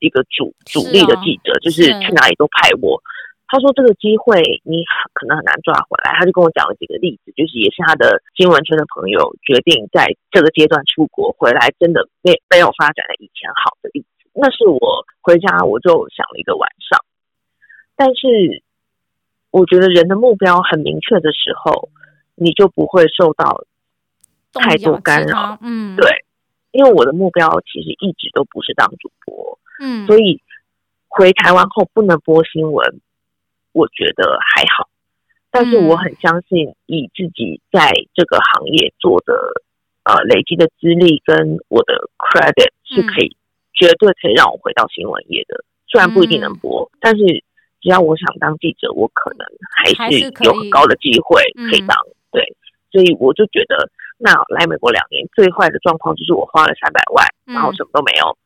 [0.00, 3.00] 一个主主力的记者，就是去哪里都派我。
[3.48, 4.84] 他说：“这个机会你
[5.14, 14.28] 可能很难抓回来。”他就跟我讲了几个例子，就是也是他的新闻圈的朋友决定在这个阶段出国回来，真的没没有发展的以前好的例子。
[14.34, 14.78] 那是我
[15.22, 17.00] 回家我就想了一个晚上。
[17.96, 18.62] 但是
[19.50, 21.88] 我觉得人的目标很明确的时候，
[22.36, 23.64] 你就不会受到
[24.52, 25.58] 太多干扰。
[25.62, 26.24] 嗯，对。
[26.70, 30.42] 因为我的目标其实一直都不是当主播，嗯，所以
[31.08, 33.00] 回台湾后不能播新闻，
[33.78, 34.90] 我觉得还好。
[35.50, 39.32] 但是我很相信，以自己在这个行业做的
[40.04, 43.38] 呃累积的资历跟我的 credit 是可以、嗯、
[43.72, 45.64] 绝对可以让我回到新闻业的。
[45.86, 47.24] 虽然不一定能播，嗯、但是
[47.80, 49.46] 只要我想当记者，我可能
[49.78, 51.96] 还是有很高的机会可以当。
[52.06, 52.56] 以对，
[52.92, 53.88] 所以我就觉得，
[54.18, 58.36] 那来美国两年最坏的状况就是我花了三百万，嗯、然后什么都没有。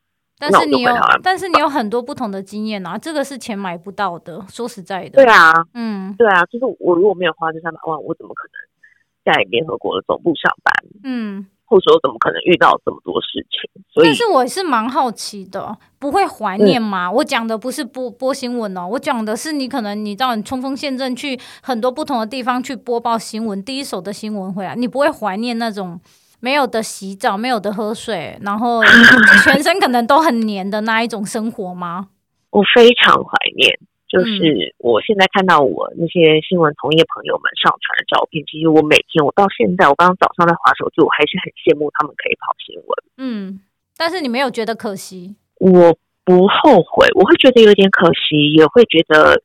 [0.51, 4.43] 但是你有，但是你有很多不同的经验啊，这个是钱买不到的。
[4.49, 10.73] 说实在的，对啊，嗯，对啊，就是我如果没有花这三百万，我怎么可能在联合国的总部上班？
[11.03, 13.83] 嗯，或者说怎么可能遇到这么多事情？
[13.93, 17.07] 所以，但是我是蛮好奇的，不会怀念吗？
[17.07, 25.99] 嗯、我讲的不是播播新闻哦，我讲的是你可能你到，你冲锋陷阵去很多不同的地方去播报新闻，第一手的新闻回来，你不会怀念那种。
[26.43, 28.83] 没有的洗澡，没有的喝水，然后
[29.47, 32.09] 全身可能都很黏的那一种生活吗？
[32.49, 33.79] 我非常怀念，
[34.09, 42.87] 就是我现在看到我那些新闻从业朋友们上传的照片，其实我每天，我到现在，我刚刚早上在滑手机，我还是很羡慕他们可以跑新闻。
[43.15, 43.61] 嗯，
[43.95, 45.37] 但是你没有觉得可惜？
[45.63, 49.41] 我不后悔，我会觉得有点可惜，也会觉得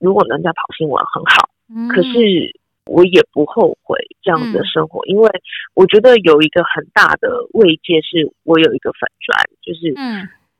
[0.00, 1.48] 如果能在跑新闻很好。
[1.72, 2.58] 嗯，可是。
[2.90, 5.30] 我也不后悔这样子的生活，嗯、因为
[5.74, 9.94] 我觉得有一个很大的慰藉，是我有一个粉专，就是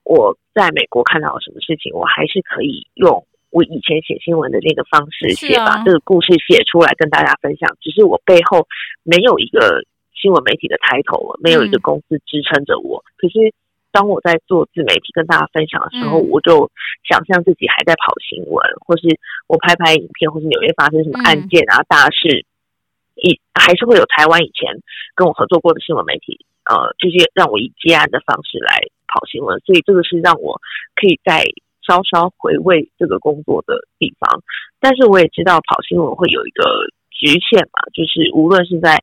[0.05, 7.69] 我在美国看到了什么事情，我还是可以用我以前写新闻的那个方式写，啊、把这个故事写出来跟大家分享。
[7.81, 8.69] 只是我背后
[9.03, 9.83] 没有一个
[10.15, 13.53] 新闻媒体的抬头，没有一个公司支撑着我，嗯、可是。
[13.93, 16.71] 当我在做自媒体跟大家分享的时候，嗯、我就
[17.09, 22.47] 想象自己还在跑新闻，或是我拍拍影片，或是纽约发生什么案件啊、嗯、大事，
[23.17, 24.79] 以还是会有台湾以前
[25.15, 26.39] 跟我合作过的新闻媒体，
[26.71, 30.61] 呃，这些让我以接案的方式来跑新闻，所以这个是让我
[30.95, 31.45] 可以再
[31.87, 34.43] 稍稍回味这个工作的地方。
[34.79, 36.65] 但是我也知道跑新闻会有一个
[37.11, 38.99] 局限嘛，就是无论是在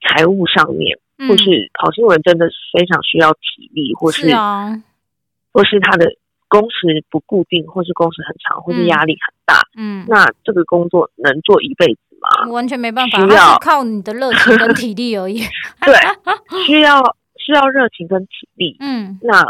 [0.00, 0.98] 财务上面。
[1.28, 4.82] 或是跑新闻真的非常需要体力，或是，是啊，
[5.52, 6.06] 或是他的
[6.48, 9.60] 工时不固定，或是工时很长，或是压力很大。
[9.76, 12.50] 嗯，那这个工作能做一辈子吗？
[12.50, 15.40] 完全没办法，需要靠你的热情跟体力而已。
[15.84, 15.94] 对，
[16.66, 17.00] 需要
[17.36, 18.76] 需要热情跟体力。
[18.80, 19.42] 嗯，那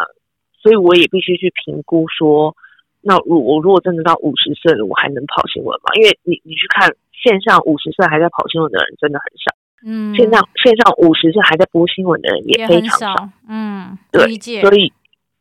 [0.62, 2.54] 所以我也必须去评估说，
[3.00, 5.94] 那我我如果真的到五十岁了，我还能跑新闻吗？
[5.94, 9.56] 因为你你去看线上五十岁还在跑新闻的人真的很少。
[9.84, 14.60] 嗯，线上线上五十岁还在播新闻的人也非常少，少嗯，对，理解。
[14.60, 14.92] 所以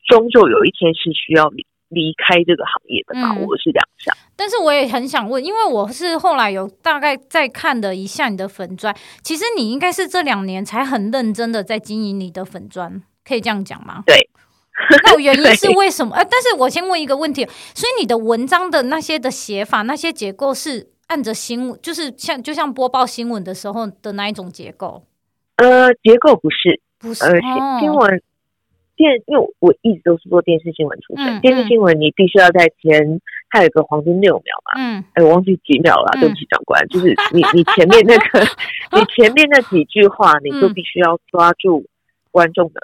[0.08, 4.16] 终究有一天是需要离离开这个行业的吧，我、嗯、是这样想。
[4.36, 14.04] 但是我也很想问，因为我是后来有大概在看的一下你的粉砖，其实你应该是这两年才很认真的在经营你的粉砖，可以这样讲吗？
[14.06, 14.16] 对。
[15.04, 16.16] 那原因是为什么？
[16.16, 20.88] 呃，但是我先问一个问题，所以你的文章的那些的写法，那些结构是？
[21.10, 25.04] 按着新闻，就是像就像播报新闻的时候的那一种结构。
[25.58, 27.26] 呃，结构不是，不是。
[27.26, 27.32] 呃，
[27.80, 28.22] 新闻
[28.96, 31.26] 电，因为我一直都是做电视新闻出身。
[31.26, 33.20] 嗯、电视新闻你必须要在前，
[33.50, 34.82] 它有一个黄金六秒嘛。
[34.82, 35.04] 嗯。
[35.14, 36.82] 哎，我忘记几秒了，对不起，长官。
[36.86, 38.40] 嗯、就是你，你前面那个，
[38.98, 41.84] 你前面那几句话，你就必须要抓住
[42.32, 42.80] 观众的。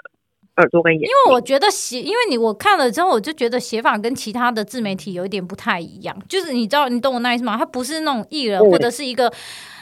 [0.56, 6.16] 耳朵跟眼，因为我觉得写，因为你我看了之后，我就觉得写法跟其他的自媒体有一点不太一样。
[6.28, 7.56] 就是你知道，你懂我那意思吗？
[7.58, 9.30] 它不是那种艺人或者是一个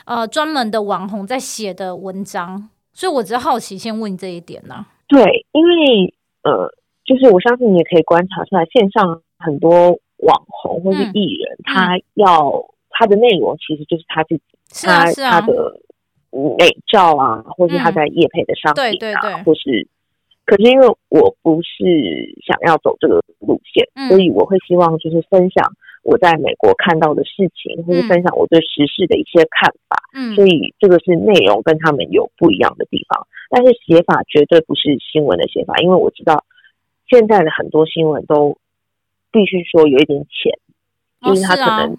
[0.05, 4.87] 呃专门的网红在写的文章，所以我只是好奇，先问你这一点呢、啊。
[5.07, 6.69] 对，因为呃，
[7.05, 9.71] 就是我相信你也可以观察出来，线上很多
[10.19, 15.81] 网红或是艺人，嗯、他要、嗯、他的内容其实就是他自己，是啊是啊，他的
[16.59, 19.87] 美照啊，或是他在夜配的商品啊，嗯、对对对或是。
[20.45, 29.97] 可是因为我不是想要走这个路线，嗯、所以我会希望就是分享我在美国看到的事情，嗯、或是分享我对时事的一些看法。
[30.15, 36.45] 嗯，所以这个是内容跟他们有不一样的地方，但是写法绝对不是新闻的写法，因为我知道
[37.09, 38.59] 现在的很多新闻都
[39.33, 40.59] 必须说有一点浅，
[41.23, 41.97] 因为它可能。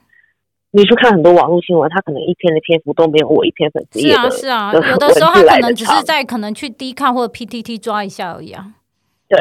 [0.76, 4.02] 你去看很多网络新闻，他可能一篇的篇幅都没有我一篇粉丝。
[4.02, 8.74] 是啊，是啊， 有的时候他可能只是在可能去 D 看或者 PTT 抓一下而已啊。
[9.30, 9.40] 对，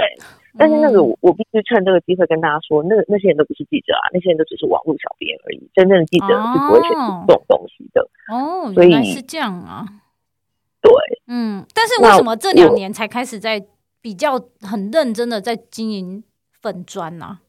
[0.56, 5.68] 但是那个我必须趁这个机会跟大家说，那那些人都不是记者啊，那些人都只是网络小编而已。
[5.74, 8.08] 真正的记者是不会写出这种东西的。
[8.32, 9.84] 哦，所以原来是这样啊。
[10.80, 10.92] 对，
[11.26, 13.60] 嗯，但是为什么这两年才开始在
[14.00, 16.22] 比较很认真的在经营
[16.62, 17.40] 粉砖呢？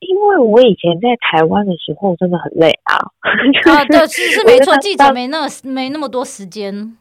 [0.00, 6.96] 因为我以前在台湾的时候真的很累啊，啊， 对，是是没错，记者没那没那么多时间。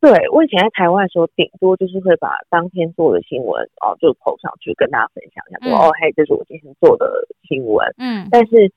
[0.00, 7.94] 对，我以前在台湾的时候，顶多就是会把当天做的新闻哦，就 po 上去跟大家分享一下，说、嗯、哦嘿，这是我今天做的新闻。
[7.98, 8.72] 嗯，但是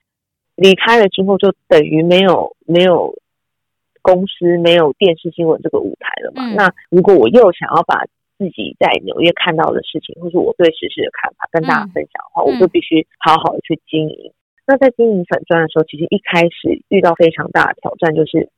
[0.56, 3.16] 离开了之后，就等于没有没有
[4.02, 6.48] 公司没有电视新闻这个舞台了嘛。
[6.48, 8.06] 嗯、那如果我又想要把
[8.42, 14.34] 自己在纽约看到的事情，或是我对时事的看法跟大家分享的话，嗯、我就必须好好的去经营。
[14.34, 14.34] 嗯、
[14.66, 18.50] 那在经营粉钻的时候，其实一开始遇到非常大的挑战，就是。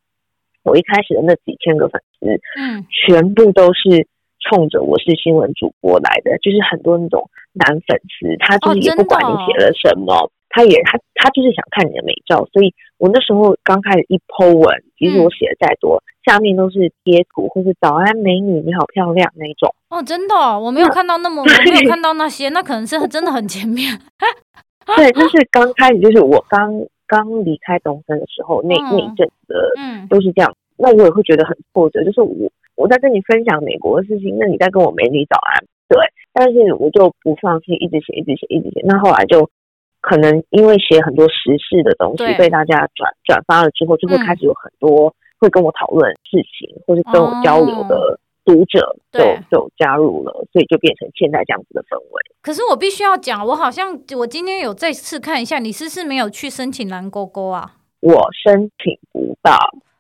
[0.64, 4.08] 我一开始的那几千个粉丝，嗯，全部都是
[4.40, 14.64] 冲着我是新闻主播来的，就是很多那种男粉丝，他就是也不管你写了什么，哦、他也他他就是想看你的美照，所以我那时候刚开始一 po 文，
[14.98, 19.74] 其实我写的再多，嗯、下面都是贴图或是早安美女，你好漂亮那种。
[19.90, 24.00] 哦，真的，我没有看到那么，我没有看到那些，那可能是 真的很前面。
[24.98, 26.86] 对，就是刚开始，就是我刚。
[27.06, 30.50] 刚离开东森的时候，那那一阵子的，嗯，都是这样。
[30.50, 32.34] 嗯、那我也会觉得很挫折，就是我
[32.76, 36.00] 我在跟你分享美国的事情，那你在跟我美女早安，对。
[36.34, 38.82] 但是我就不放弃，一直写，一直写，一直写。
[38.86, 39.48] 那后来就
[40.02, 47.96] 可能因为写很多时事的东西被大家转转发了之后，就会开始有很多会跟我讨论事情，嗯、或是跟我交流的。
[47.96, 52.22] 哦读者就对就加入了，所以就变成现在这样子的氛围。
[52.42, 57.76] 可是我必须要讲，我好像我今天有再次看一下，你是不是没有去申请蓝勾勾啊？
[58.02, 59.54] 我申请不到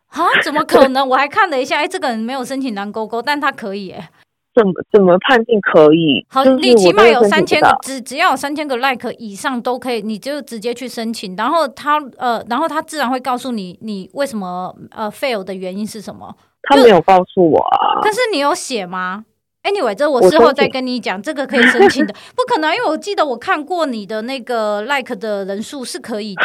[0.07, 0.27] 啊？
[0.43, 1.07] 怎么可能？
[1.07, 4.09] 我还看了一下，哎，这个人没有申请蓝勾勾，但他可以哎。
[4.55, 6.25] 怎么怎么判定可以？
[6.29, 11.35] 好，你起码有三千个，只只要有三千个 like 以上都可以，你就直接去申请。
[11.35, 16.35] 然后他呃，然后他自然会告诉你，你为什么呃 fail 的原因是什么。
[16.63, 19.25] 他没有告诉我啊，但是你有写吗
[19.63, 26.41] ？Anyway，这我事后再跟你讲，这个可以申请的，不可能，因为我记得我看过你的那个 like 的人数是可以的。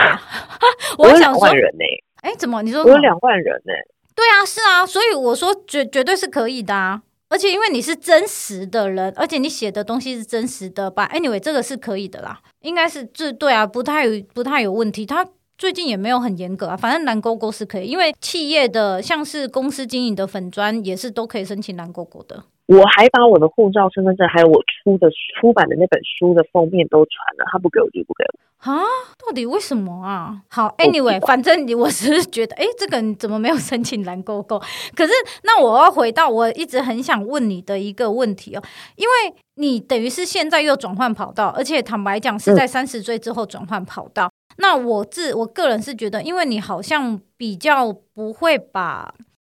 [0.98, 1.84] 我有两万人呢，
[2.22, 3.72] 哎，怎么你说我有两万人呢？
[4.16, 15.26] 对啊，是啊，所以我说绝绝对是可以的啊，而且因为你是真实的人，而且你写的东西是真实的吧？Anyway，这个是可以的啦，应该是这对啊，不太不太有问题，他。
[15.60, 22.44] 最近也没有很严格啊，反正蓝勾勾是可以，因为企业的像是公司经营的粉砖也是都可以申请蓝勾勾的。
[22.68, 28.84] 我还把我的护照、身份证，还有我出的出版的那本书的封面都传了，他不给我就不给我啊？
[29.26, 30.42] 到底为什么啊？
[30.48, 34.60] 好，Anyway，反正你我只是觉得，哎，这个你怎么没有申请蓝勾勾？
[34.94, 35.12] 可是
[35.44, 38.62] 那我要回到我一直很想问你的一个问题哦，
[38.96, 44.26] 因为你等于是现在又转换跑道，而且坦白讲是在三十岁之后转换跑道。
[44.26, 49.14] 嗯那我自我个人是觉得，因为你好像比较不会把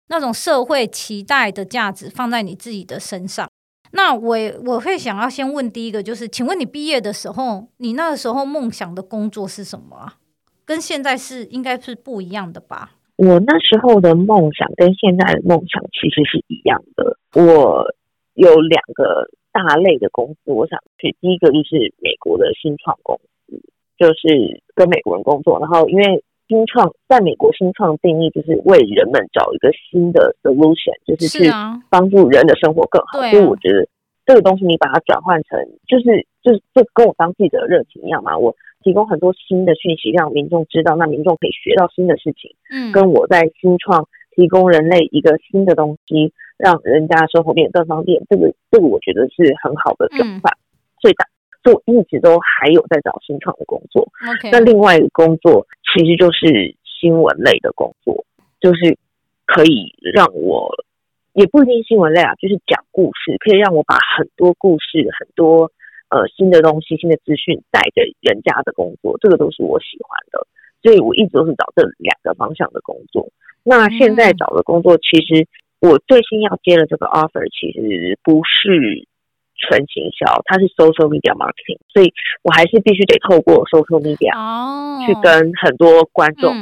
[0.09, 3.49] 那种社会期待的价值放在你自己的身上。
[3.91, 10.15] 那我我会想要先问第一个，就是请问你毕业的时候，你那个时候梦想的工作是什么啊？
[10.65, 12.91] 跟现在是应该是不一样的吧？
[13.15, 17.17] 我那时候的梦想跟现在的梦想其实是一样的。
[17.33, 17.83] 我
[18.33, 21.15] 有两个大类的公司，我想去。
[21.19, 23.61] 第一个就是美国的新创公司。
[23.99, 31.47] 就是跟美国人工作，然后因为新创在美国新创定义就是为人们找一个新的 solution，就是去
[31.89, 33.19] 帮助人的生活更好。
[33.19, 33.87] 啊、所以我觉得
[34.25, 38.35] 这个东西你把它转换成，就是就是这跟我当记者的热情一样嘛。
[38.35, 42.55] 我提供很多新的讯息让民众知道，那民众可以学到新的事情。
[42.73, 48.23] 嗯，跟我在新创提供人类一个新的东西，让人家生活变得更方便。
[48.27, 50.51] 这个这个我觉得是很好的转换。
[50.99, 51.25] 最大。
[51.61, 54.07] 所以我一直都还有在找新创的工作。
[54.39, 54.49] Okay.
[54.51, 58.25] 那另外一个工作其实就是新闻类的工作，
[58.61, 58.97] 就是
[59.45, 60.69] 可以让我
[61.33, 65.71] 也不一定新闻类啊，就是讲故事，可以让我把很多故事、很多
[66.09, 70.47] 呃新的东西、新的资讯带给人家的工作，这个都是我喜欢的。
[70.81, 73.27] 所以我一直都是找这两个方向的工作。
[73.63, 75.45] 那现在找的工作，其实
[75.81, 79.08] 我最新要接的这个 offer，其实不是。
[79.59, 82.11] 纯行销，它是 social media marketing，所以
[82.43, 84.31] 我还是必须得透过 social media
[85.05, 86.53] 去跟很多观众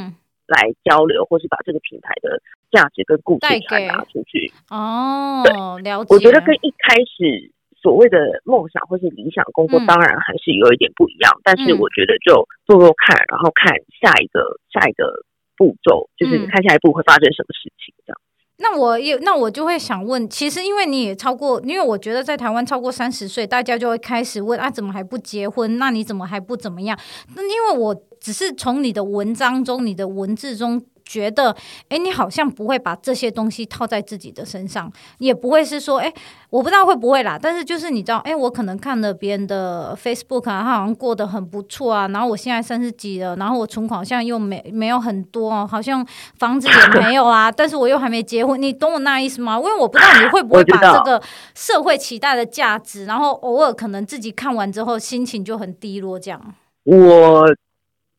[0.46, 2.40] 来交流，或是把这个品牌的
[2.70, 4.52] 价值跟故事传达出去。
[4.70, 6.14] 哦，对，了解。
[6.14, 11.32] 我觉得跟一开始所谓的梦想或是理想工作，当然还是有一点不一样。
[11.44, 15.22] 但是我觉得就做做看，然后看下一个下一个
[15.56, 18.18] 步骤，就是看下一步会发生什么事情，这样。
[18.60, 25.78] 那我也，那我就会想问，其实因为你也超过，因为我觉得在台湾超过三十岁，大家就会开始问啊，怎么还不结婚？
[25.78, 26.98] 那你怎么还不怎么样？
[27.36, 31.56] 那因为我只是从你的文章中、你的文字中觉得，
[31.88, 36.12] 哎，你好像不会把这些东西套在自己的身上，也不会是说，哎，
[36.50, 37.38] 我不知道会不会啦。
[37.40, 42.06] 但是就是你知道，哎，我可能看了别人的 Facebook 啊，他好像过得很不错啊。
[42.08, 46.06] 然后我现在三十几了，然后我存款好像又没没有很多哦，好像
[46.38, 47.50] 房子也没有啊。
[47.50, 49.56] 但是我又还没结婚，你懂我那意思吗？
[49.56, 51.22] 因为我不知道你会不会把这个
[51.54, 56.54] 社会期待的价值，然后偶尔可能自己看完之后心情就很低落这样。
[56.84, 57.46] 我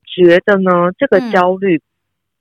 [0.03, 1.79] 觉得呢，这个焦虑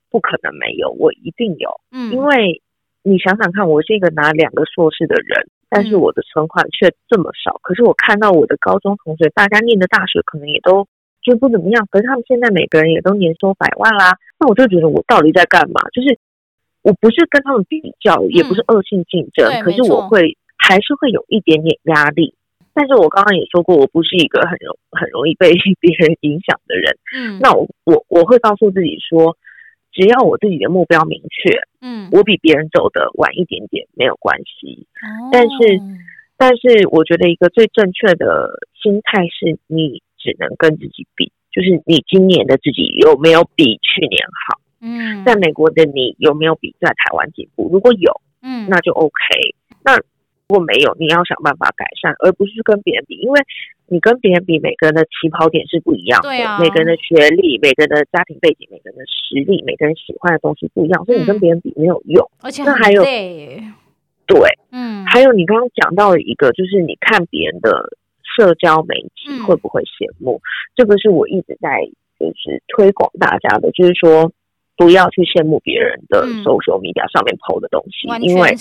[0.09, 1.69] 不可能没有，嗯、我一定有。
[1.91, 2.61] 嗯，因为
[3.03, 7.51] 你想想看，我是一个拿两个硕士的人，但是我的存款却这么少。
[7.55, 10.87] 嗯、可是我看到我的高中同学，大家念的大学可能也都
[11.21, 14.17] 就不怎么样，可是他们现在每个人也都年收百万啦。
[14.39, 15.81] 那我就觉得我到底在干嘛？
[15.93, 16.17] 就是
[16.81, 22.33] 我不是跟他们比较，也不是恶性竞争，嗯、可是我会还是会有一点点压力。
[22.73, 25.51] 但是我刚刚也说过，我不是一个很容很容易被
[25.81, 26.97] 别人影响的人。
[27.13, 29.35] 嗯，那我我我会告诉自己说，
[29.91, 34.87] 只要我自己的目标明确，嗯，我比别人走的晚一点点没有关系。
[35.01, 35.79] 哦，但是
[36.37, 44.59] 但是我觉得一个最正确的心态是，你只能跟自己比，就是你今年的自己有没有比去年好？
[44.81, 47.69] 嗯，在美国的你有没有比在台湾进步？
[47.71, 49.11] 如果有，嗯，那就 OK。
[49.83, 49.97] 那
[50.49, 53.39] 如果没有，你要想办法改善，而不是跟别人比，因为
[53.85, 62.27] 你跟别人比，每个人的起跑点是不一样的，对啊，每个人的学历、每个人的家庭背景、每个人的实力、每个人喜欢的东西不一样，所以你跟别人比没有用。
[62.41, 67.93] 而且、嗯、那还有，对，嗯，还有你刚刚讲到的一个，就是你看别人的
[68.35, 70.37] 社交媒体会不会羡慕？
[70.37, 70.41] 嗯、
[70.75, 71.85] 这个是我一直在
[72.17, 74.31] 就是推广大家的，就是说
[74.75, 78.55] 不要去羡慕别人的 social media 上面 po 的东西，嗯、因为。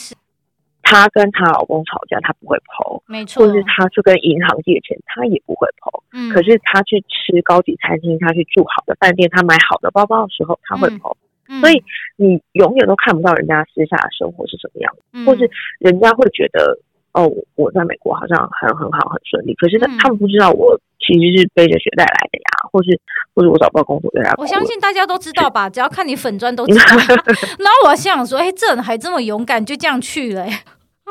[0.88, 6.02] 她跟她老公吵架，她不会 po，没错，或是她去跟银行借钱，她也不会 po。
[6.12, 11.14] 嗯，可是她去吃高级餐厅，她去住好的饭店，她买好的包包的时候，她会 po。
[11.48, 11.82] 嗯，所以
[12.16, 16.78] 你永远都看不到人家私下的生活是什么样的，嗯，或是人家会觉得
[17.12, 23.00] 哦，我在美国好像很很好很顺利，可是他他们不知道我其实是背着学贷来的呀，或是
[23.34, 24.34] 或者我找不到工作对呀。
[24.36, 26.84] 我相信大家都知道吧， 只要看你粉砖都知道。
[27.58, 30.46] 然后我想说，哎，这人还这么勇敢，就这样去了。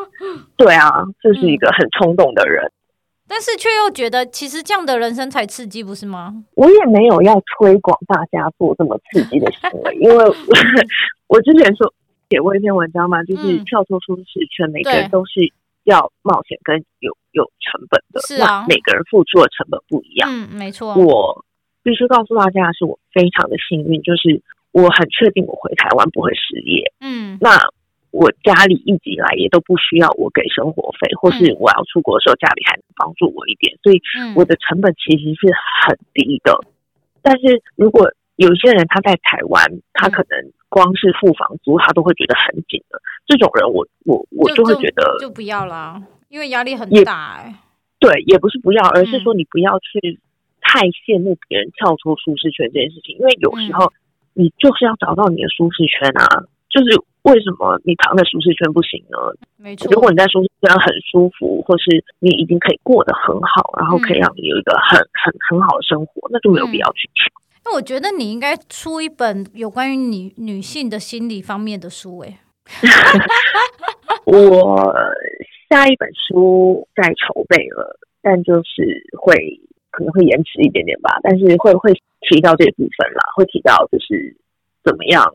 [0.57, 2.71] 对啊，就是一个很冲动的人，嗯、
[3.27, 6.33] 但是却又觉得其实这样的人生才刺激，不是吗？
[6.55, 10.35] 我也没有要推广大家做这么刺激的行为， 因为我，
[11.27, 11.93] 我之前说
[12.29, 14.23] 写过一篇文章嘛，就是跳脱舒适
[14.55, 20.93] 圈，每个人都是要冒险跟有有成本的，是啊，每个人付出的成本不一样，嗯，没错。
[20.95, 21.45] 我
[21.83, 24.41] 必须告诉大家，是我非常的幸运，就是
[24.71, 27.57] 我很确定我回台湾不会失业，嗯，那。
[28.11, 34.01] 我家里一直以来也都不需要我给生活费，或是我要出国的时候家里还能帮助我一点，所以
[34.35, 35.51] 我的成本其实是
[35.83, 36.57] 很低的。
[37.21, 39.61] 但是如果有些人他在台湾，
[39.93, 47.53] 他可能光是付房租他都会觉得很紧的，这种人我我我就会觉得就，就不要啦，因为压力很大欸。
[47.99, 50.19] 对，也不是不要，而是说你不要去
[50.61, 53.91] 太羡慕别人跳出舒适圈这件事情，因为有时候
[54.33, 56.87] 你就是要找到你的舒适圈啊，就是。
[57.27, 59.17] 为什么你躺在舒适圈不行呢？
[59.57, 67.27] 没错，如果你在舒适圈很舒服，或是你已经可以过得很好，然后可以让你有一个很很很好的生活，那就没有必要去抢。
[67.65, 72.39] 那我觉得你应该出一本有关于女女性的心理方面的书，哎。
[74.23, 74.93] 我
[75.69, 79.35] 下一本书在筹备了，但就是会
[79.91, 84.35] 可能会延迟一点点吧，但是会会提到这部分啦，会提到就是
[84.83, 85.33] 怎么样。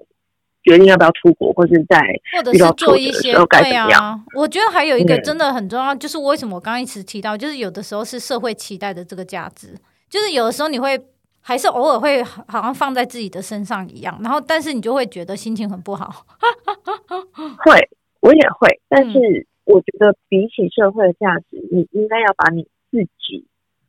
[0.63, 2.01] 决定要不要出国，或是在
[2.37, 9.77] 或者是做一些对啊，我觉得还有一个真的很重要，嗯、就是为什么我刚刚一直提到，就是有的时候是社会期待的这个价值，
[10.09, 10.97] 就是有的时候你会
[11.41, 16.27] 还是偶尔会好像放在自己的身上一样，然后但是你就会觉得心情很不好。
[17.65, 17.89] 会，
[18.21, 23.45] 我也会，但是我觉得比起社会的价值，你应该要把你自己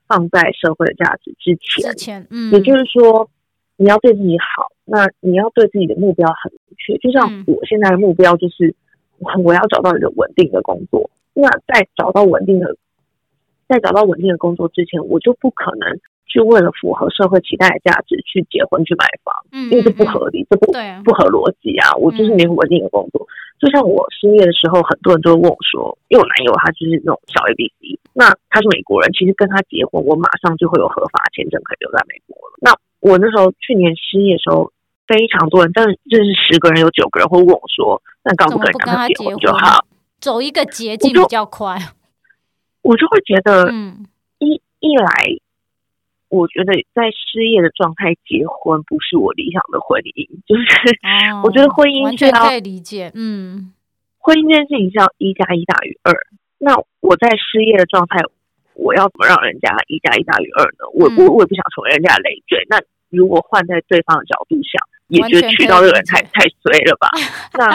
[0.07, 1.91] 放在社会的价值之前。
[1.91, 3.29] 之前，嗯，也就是说。
[3.77, 6.97] 你要对自己好，那你要对自己的目标很明确。
[6.99, 8.75] 就像我现在的目标就是，
[9.43, 11.09] 我要找到一个稳定的工作。
[11.33, 12.75] 那在找到稳定的，
[13.67, 20.71] 在找到稳定的工作之前，我就不可能去为了符合社会期待的价值去结婚去买房，嗯，因为这不合理，这不
[21.03, 21.93] 不合逻辑啊。
[21.95, 23.25] 我就是没有稳定的工作。
[23.59, 32.59] 就像我失业的时候，很多人都会问我说，因为我男友他就是那种小 A B C，那他是美国人，其实跟他结婚，我马上就会有合法签证可以留在美国了。
[32.61, 34.71] 那我那时候去年失业的时候，
[35.05, 39.85] 非常多人，但是就是十个人有九个人会问我说：“那刚不跟他结婚就好，
[40.21, 41.77] 走一个捷径比较快。”
[42.81, 44.05] 我就会觉得，嗯，
[44.39, 45.35] 一一来，
[46.29, 50.63] 我觉得在失业的状态结婚不是我理想的婚姻，就是、
[51.35, 53.73] 哦、 我觉得婚姻是要完全可以理解，嗯，
[54.17, 56.13] 婚姻这件事情是要一加一大于二。
[56.57, 58.19] 那我在失业的状态，
[58.75, 60.87] 我要怎么让人家一加一大于二呢？
[60.93, 62.65] 我、嗯、我我也不想成为人家的累赘。
[62.69, 62.79] 那
[63.13, 67.07] 如果换在对方的角度想，也觉得娶到这个人太太衰了吧？
[67.53, 67.69] 那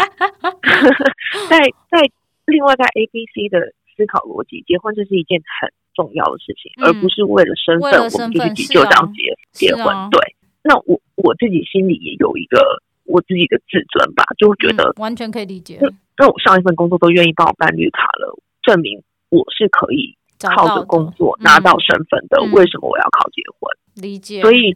[1.48, 1.60] 在
[1.90, 2.10] 在
[2.46, 3.60] 另外在 A B C 的
[3.94, 9.86] 思考逻辑，结婚这是一件很重要的事情，嗯、而不是为了身份，我们自己就这样结、啊、结婚。
[9.86, 10.18] 啊、对，
[10.62, 12.58] 那我我自己心里也有一个
[13.04, 15.78] 我自己的自尊吧，就会觉得、嗯、完全可以理解。
[16.16, 22.40] 那我上一份工作都愿意帮我办绿卡了，证明我是可以靠着工作拿到身份的。
[22.42, 23.70] 嗯、为什么我要靠结婚？
[23.94, 24.40] 理解。
[24.40, 24.74] 所以。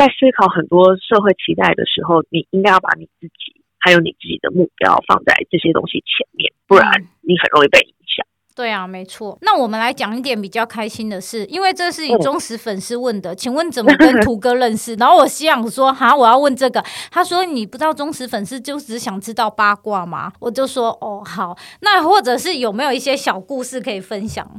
[0.00, 6.90] 在思考很多社会期待的时候，你应该要把你自己还有你自己的目标放在这些东西前面，不然
[7.20, 8.24] 你很容易被影响。
[8.56, 9.36] 对啊，没错。
[9.42, 14.94] 那我们来讲一点比较开心的事，因为这是你忠实粉丝问的， 请问怎么跟图哥认识？
[14.94, 16.82] 然后我心想说，哈，我要问这个。
[17.10, 20.32] 他说你不知道忠实粉丝就只想知道八卦吗？
[20.40, 21.54] 我就说哦，好。
[21.80, 24.50] 那或者是有没有一些小故事可以分享？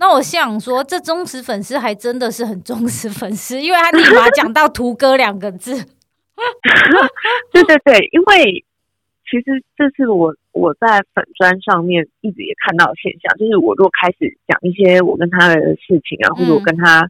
[0.00, 5.74] 那我想说，这忠实粉丝还真的是很忠实粉丝，因为他立马讲到“图哥”两个字。
[7.52, 8.64] 对对对，因为
[9.30, 17.06] 其实这是我我在粉砖上面一直也看到的现象，就是我如果开始讲一些我跟他的事情啊，或者我跟他。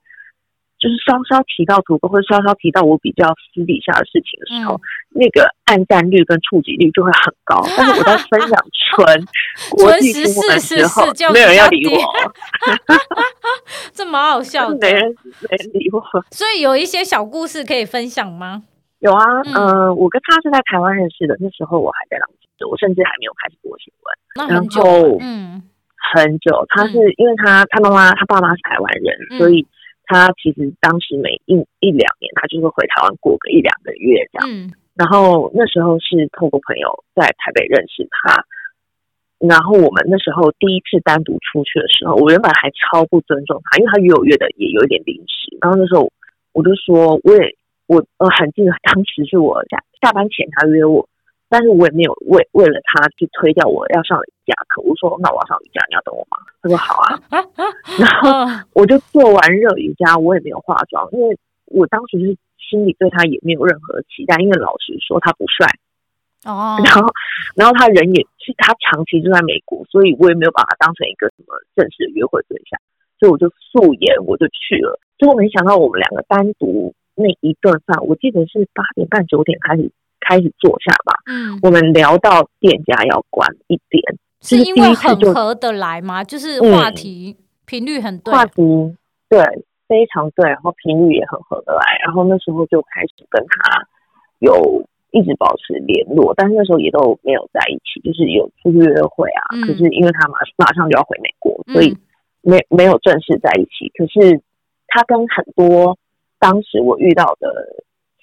[0.80, 4.80] 就是稍稍提到图哥，或者稍稍提到我比较私底下的事情的时候，嗯、
[5.20, 7.60] 那个按赞率跟触及率就会很高。
[7.76, 8.58] 但是我在分享
[8.96, 9.24] 纯
[9.76, 11.04] 国际新闻的时候，
[11.34, 12.00] 没有人要理我，
[13.92, 15.14] 这蛮好笑的， 没人
[15.48, 16.02] 没人理我。
[16.30, 18.62] 所以有一些小故事可以分享吗？
[19.00, 22.28] 有啊，嗯、呃，我跟他是在台湾认识的，那时候我还在朗
[22.58, 24.48] 读，我甚至还没有开始播新闻。
[24.48, 25.62] 很久，然后嗯，
[26.14, 26.64] 很久。
[26.70, 29.66] 他是因为他他妈妈他爸妈是台湾人，嗯、所以。
[30.10, 34.50] 他其实当时每一一两年，他就会回台湾过个一两个月这样。
[34.50, 38.42] 嗯、然后那时候是透过朋友在台北认识他，
[39.38, 45.56] 然后我们那时候第一次单独出去的时候，我原本还超不尊重他，因为他约我约的也有一点临时。
[45.62, 46.10] 然后那时候
[46.52, 47.54] 我就说，我也
[47.86, 51.08] 我呃很记得当时是我下下班前他约我。
[51.52, 54.82] 但是我也没有为为了他去推掉我要上瑜伽课。
[54.82, 56.42] 我说，那我要上瑜伽，你要等我吗？
[56.62, 57.14] 他说好啊。
[58.02, 65.66] 然后我就做完热瑜伽，我也没有化妆，因为我当时就是心里对他也没有任何期待，因为老实说他不帅
[66.44, 66.76] 哦。
[66.84, 67.06] 然后
[67.54, 72.78] 然后他人也是他长期就在美国，所以我也没有把他当成一个什么正式的约会对象，
[73.18, 74.98] 所以我就素颜我就去了。
[75.18, 79.90] 结果没想到我们两个单独那一顿饭，我记得是八点半九点开始。
[80.22, 81.14] 开始坐下吧。
[81.26, 84.02] 嗯，我们聊到店家要关一点，
[84.42, 86.24] 是因为很合得来吗？
[86.24, 87.36] 就是话题
[87.66, 88.62] 频率很对，话题
[89.28, 89.40] 对，
[89.86, 91.82] 非常对，然后频率也很合得来。
[92.04, 93.86] 然后那时候就开始跟他
[94.38, 99.42] 有一直保持联络，但是那时候也都没有在一起，就是有出去约会啊。
[99.54, 101.96] 嗯、可是因为他马马上就要回美国，所以
[102.42, 103.88] 没没有正式在一起。
[103.96, 104.40] 可是
[104.88, 105.96] 他跟很多
[106.38, 107.48] 当时我遇到的。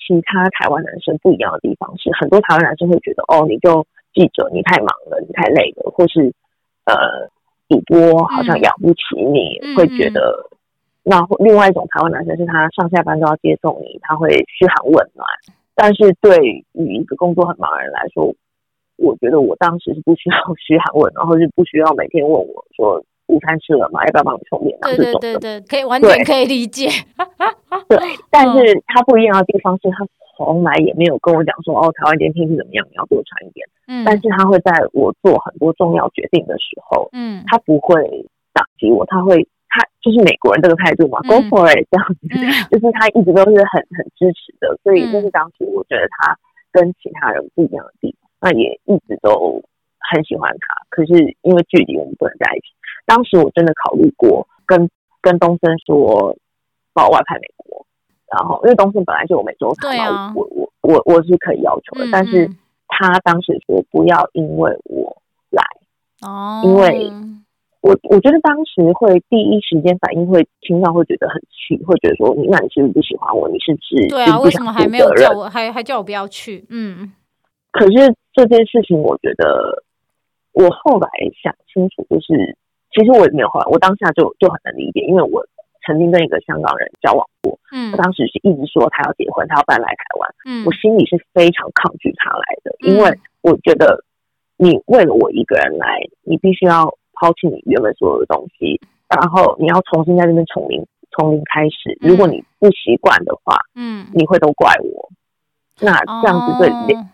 [0.07, 3.85] 其他台湾男生不一样的地方是，很多台湾男生会觉得，哦，你就
[4.17, 6.33] 记者，你太忙了，你太累了，或是
[6.85, 7.29] 呃，
[7.69, 10.49] 主播好像养不起你，嗯、会觉得。
[11.03, 15.27] 那另外一种台湾男生是他上下班都要接送你，他会嘘寒问暖。
[15.75, 16.35] 但是对
[16.73, 18.33] 于一个工作很忙的人来说，
[18.97, 23.03] 我觉得我当时是不需要嘘寒问暖，或是不需要每天问我说。
[23.27, 23.99] 午餐吃了吗？
[24.05, 24.79] 要不要帮你充电？
[24.79, 26.87] 对对对对，可以完全可以理解。
[27.89, 27.99] 对，
[28.31, 30.05] 但是他不一样的地方是他
[30.37, 32.85] 从来也没有跟我讲说哦，台湾今天天气怎么样？
[32.89, 33.65] 你要多穿一点。
[33.87, 37.97] 嗯，但是他会在我做很多重要决定的时候，嗯，他不会
[38.53, 46.37] 打击我，他会他就是美国人这个态度嘛，嗯，Go for it 这样子，嗯， 就是他一直都是很很支持的，所以这是当时我觉得他
[46.71, 49.63] 跟其他人不一样的地方，那也一直都
[50.11, 50.75] 很喜欢他。
[50.89, 52.67] 可是因为距离，我们不能在一起。
[53.05, 54.89] 当时我真的考虑过跟
[55.21, 56.37] 跟东森说
[56.93, 57.66] 把我外派美国，
[58.31, 62.49] 然后因为东森本来就有每周场嘛，啊、我我我我是可以要求的，嗯嗯，但是
[62.87, 65.63] 他当时说不要因为我来
[66.21, 67.11] 哦，因为
[67.81, 73.47] 我我觉得当时会第一时间反应会听到会觉得很气，会觉得说你那你是不是不喜欢我？
[73.49, 74.39] 你是不是对啊？
[74.39, 76.65] 为什么还没有叫我还还叫我不要去？
[76.69, 77.11] 嗯，
[77.71, 79.83] 可是这件事情我觉得
[80.53, 81.09] 我后来
[81.41, 82.57] 想清楚就是。
[82.89, 85.45] 其实我也没有后来，我当下就就很能理解，因为我
[85.87, 94.03] 曾经跟一个香港人交往过，嗯，他当时是一直说他要结婚，他要搬来台湾，嗯，我心里是非常抗拒他来的，嗯、因为我觉得
[94.57, 105.09] 你为了我一个人来，你必须要抛弃你原本所有的东西，然后你要重新在这边从零从零开始，如果你不习惯的话，嗯，你会都怪我。
[105.79, 107.07] 那这样子对两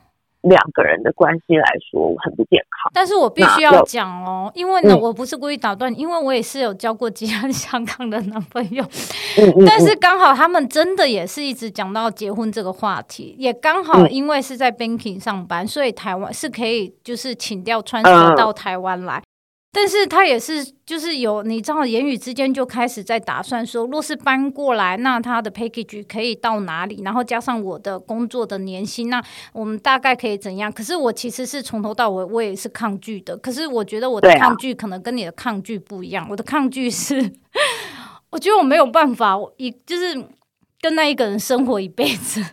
[0.43, 2.91] 两个人的关系来说很不健康。
[2.93, 8.83] 但是我必须要讲哦，因为呢，我不是故意打断，因为我也是有交过几任香港的男朋友，
[9.65, 19.21] 但是刚好他们真的也是一直讲到结婚这个话题，也刚好因为是在 banking 上班，所以台湾是可以就是请调 transfer 到台湾来。
[19.75, 27.01] 但是他也是，就是有你知道，言语之间就开始在打算说，若是搬过来，那他的 package 可以到哪里？
[27.03, 29.19] 然后加上我的工作的年薪，那
[29.51, 30.71] 我们大概可以怎样？
[30.71, 33.35] 可是我其实是从头到尾我也是抗拒的。
[33.37, 36.27] 可是我觉得我的抗拒可能跟你的抗拒不一样。
[36.29, 37.33] 我的抗拒是，
[38.29, 40.13] 我觉得我没有办法，一就是
[40.79, 42.45] 跟那一个人生活一辈子。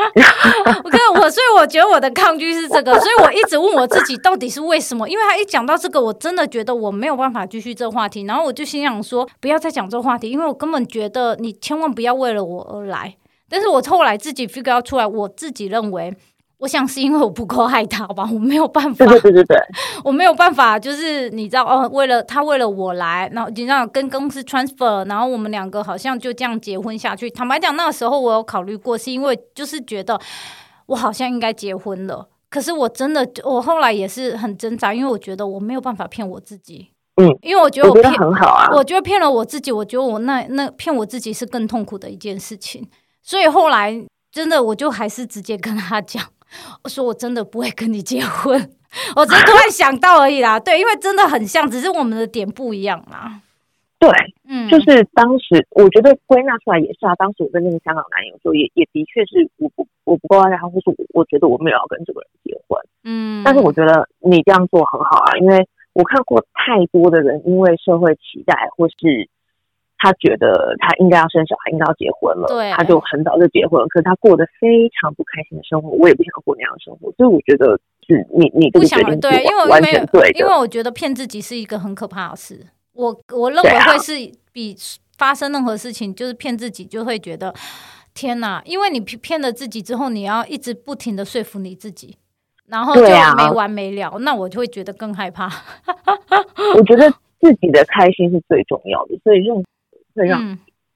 [0.84, 5.08] 我跟我，所以我觉得我的抗拒是这个，所以我一直问我自己到底是为什么？
[5.08, 13.16] 因为他一讲到这个，我真的觉得我没有办法继续这个话题，然后我就心想说不要再讲这个话题，因为我根本觉得你千万不要为了我而来。
[13.48, 16.14] 但是我后来自己 figure 出来，我自己认为。
[16.60, 19.06] 我想是因为我不够爱他吧，我没有办法。
[19.06, 19.56] 对对对对，
[20.04, 27.30] 我没有办法，就是你知道哦，为了他为了我来，然后你知道跟公司 transfer，然后我们两个好像就这样结婚下去。
[27.30, 30.20] 坦白讲，那个时候我有考虑过，是因为就是觉得
[30.84, 32.28] 我好像应该结婚了。
[32.50, 36.90] 可是我真的，我后来也是很挣扎，因为我觉得我没有办法骗我自己。
[37.16, 42.86] 嗯，因为我觉得我骗很好啊，我觉得骗了我自己，我觉得我那那骗我自己是更痛苦的一件事情。
[43.22, 46.22] 所以后来真的，我就还是直接跟他讲。
[46.82, 48.54] 我说我真的不会跟你结婚，
[49.16, 50.58] 我只是突然想到而已啦。
[50.58, 53.42] 对，因为真的很像，只是我们的点不一样嘛。
[53.98, 54.10] 对，
[54.48, 57.14] 嗯，就是当时我觉得归纳出来也是啊。
[57.16, 62.80] 当时我跟那个香港男友说，也也的确是我不我不够爱他，或是我我觉得我没有要跟这个人结婚。
[63.04, 69.28] 嗯，但是我觉得你这样做很好啊，因为我看过太多的人因为社会期待或是。
[70.02, 73.86] 他觉得他应该要生小孩，应该要结婚了，对，他就很早就结婚了。
[73.88, 77.12] 可是他过得非常不开心的生活，我也不想过那样的生活。
[77.12, 77.78] 所以我觉得
[78.08, 82.66] 是你你这个决定对，因为完全对，因为我觉得骗自己是一个很可怕的事。
[82.94, 84.14] 我我认为会是
[84.52, 84.74] 比
[85.18, 87.54] 发生任何事情，就是骗自己，就会觉得
[88.14, 88.62] 天哪！
[88.64, 92.16] 因为你骗了自己之后，你要一直不停的说服你自己，
[92.68, 94.18] 然后就没完没了。
[94.20, 95.44] 那我就会觉得更害怕。
[96.74, 99.62] 我觉得自己的开心是最重要的，所以用。
[100.14, 100.40] 会让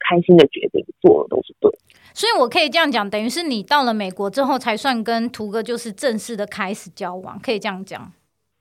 [0.06, 1.70] 开心的决定做的都是对，
[2.12, 8.12] 所以我可以这样讲，等于是你到了美国之后才算跟图哥就是正式的开始交往，可以这样讲。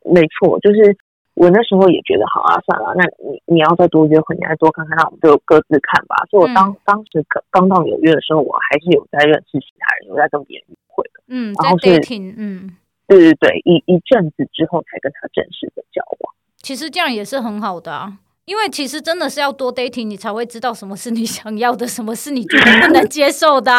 [0.06, 0.96] 没错，就是
[1.34, 6.16] 我那时候也觉得好啊，算了，那你你要再多约会，你再多看看，那我们就各自看吧。
[6.30, 11.24] 所以我当、嗯、当时刚到纽约的时候，我还是有在认识其他人，有在跟别人约会的。
[11.28, 12.00] 嗯，然后是
[12.38, 12.76] 嗯，
[13.08, 16.34] 对对对，一一阵子之后才跟他正式的交往。
[16.58, 18.20] 其实这样也是很好的啊。
[18.46, 23.72] 因为其实真的是要多 dating，你才会知道什么是你想要的，什么是你觉得不能接受的。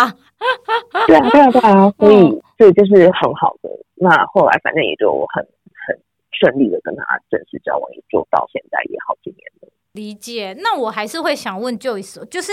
[1.06, 3.68] 对啊，对啊，对啊， 所以所以就是很好的。
[3.96, 5.44] 那后来反正也就很
[5.86, 5.98] 很
[6.32, 9.68] 顺利的跟他正式交往，也就到现在也好几年了。
[9.92, 10.56] 理解。
[10.60, 12.52] 那我还是会想问 Joyce，就是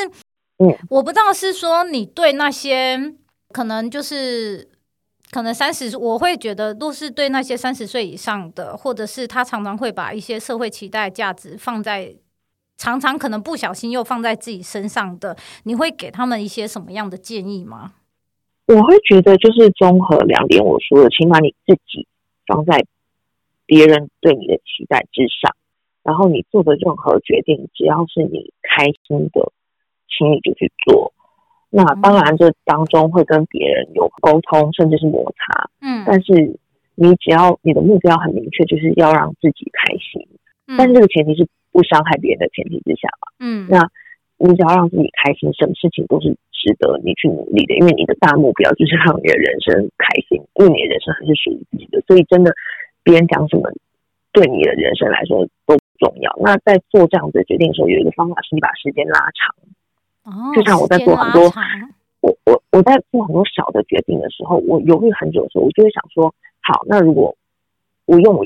[0.59, 3.14] 嗯，我不知道是说你对那些
[3.53, 4.70] 可能就是。
[5.32, 12.14] 可能三十，我会觉得都是对那些三十岁以上的，或者是他常常会把一些社会期待价值放在，
[12.78, 17.94] 常常可能不小心又放在自己身上的，你会给他们一些什么样的建议吗？
[18.68, 22.06] 我会觉得就是综合两点我说的，请把你自己
[22.46, 22.86] 放在
[23.66, 25.56] 别人对你的期待之上，
[26.04, 29.52] 然后你做的任何决定，只要是你开心的，
[30.10, 31.14] 请你就去做。
[31.72, 35.69] 那当然，这当中会跟别人有沟通，甚至是摩擦。
[35.80, 36.59] 嗯，但是
[36.95, 40.28] 你只要你的目标很明确，就是要让自己开心。
[40.67, 43.32] 嗯，但是这个前提是不伤害别人的前提之下嘛。
[43.39, 43.89] 嗯，那
[44.38, 52.03] 你只要让自己开心，什么事情都是值得你去努力的，因为你的大目标就是让你的人生开心，因为你的人生还是属于自己的。
[52.05, 52.51] 所以，真的
[53.01, 53.72] 别人讲什么，
[54.34, 56.36] 对你的人生来说都不重要。
[56.43, 59.55] 那在做这样子的决定的时候，有一个方法是你把时间拉长。
[60.24, 61.51] 哦，就像我在做很多，
[62.22, 67.36] 我我我在做很多小的决定的时候，我犹豫很久的时候，我就会想说，好，那如果
[68.05, 68.45] 我用我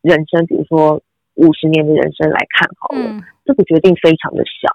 [0.00, 1.00] 人生，比如说
[1.34, 4.68] 五十年的人生来看好了，嗯，这个决定非常的小，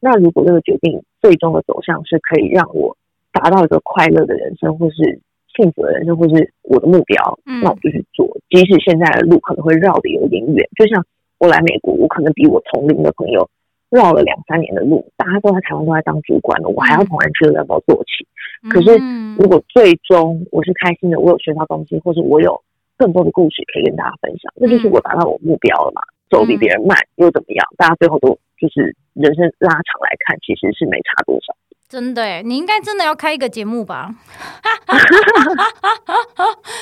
[0.00, 2.96] 那如果这个决定最终的走向是可以让我
[3.30, 5.20] 达到一个快乐的人生，或是
[5.56, 11.06] 幸福的人生，或是我的目标，嗯，那我就去做，即使现在的路可能会绕的有点远，就像
[11.38, 13.48] 我来美国，我可能比我同龄的朋友。
[13.92, 18.26] 绕了两三年的路，大家都在台湾都在当主管了，我还要从 entry level 做起。
[18.72, 18.96] 可是
[19.36, 22.58] 如果最终我是开心的，我有学到东西，或者我有
[22.96, 26.00] 更多的故事可以跟大家分享，那就是我达到我目标了嘛。
[26.30, 27.66] 走比别人慢又怎么样？
[27.76, 31.52] 大家最后都就是人生拉长来看，其实是没差多少。
[31.92, 34.08] 真的哎，你应该真的要开一个节目吧？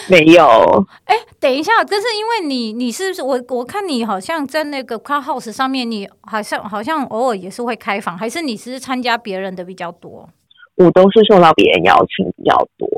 [0.08, 0.86] 没有。
[1.04, 3.42] 哎，等一下，这是因为你，你是不是我？
[3.48, 10.28] 我看你好像在那个 Clubhouse 上面，你好像好像偶尔也是会开房，还是你是参加别人的比较多？
[10.76, 12.88] 我都是受到别人邀请比较多。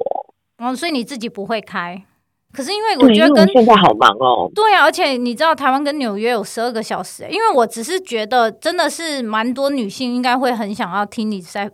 [0.59, 2.05] 哦，所以你自己不会开？
[2.53, 4.51] 可是因为我觉得跟现在好忙哦。
[4.55, 11.73] 对啊，而且你知道台湾跟纽约有十二个小时，因为我只是觉得真的是蛮多女性应该会很想要听你在。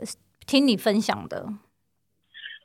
[0.49, 1.45] 听你分享的，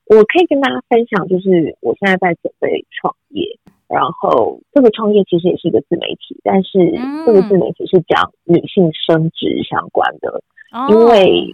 [0.08, 3.60] 我可以跟大家分享，就是我现在在准备创业，
[3.90, 6.80] 然后这个创业其实也是一个自媒体，但是
[7.26, 11.54] 这个自媒体是讲女性生殖相关的，嗯、因为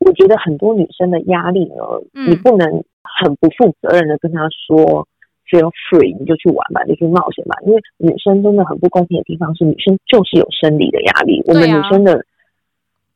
[0.00, 1.76] 我觉得很多女生的压力呢，
[2.12, 5.06] 嗯、你不能很不负责任的跟她说
[5.46, 12.26] feel free，你就去玩吧，你就去冒险吧，因为女生真的很不公平的地方是，女生就是有生理的压力，我们女生的。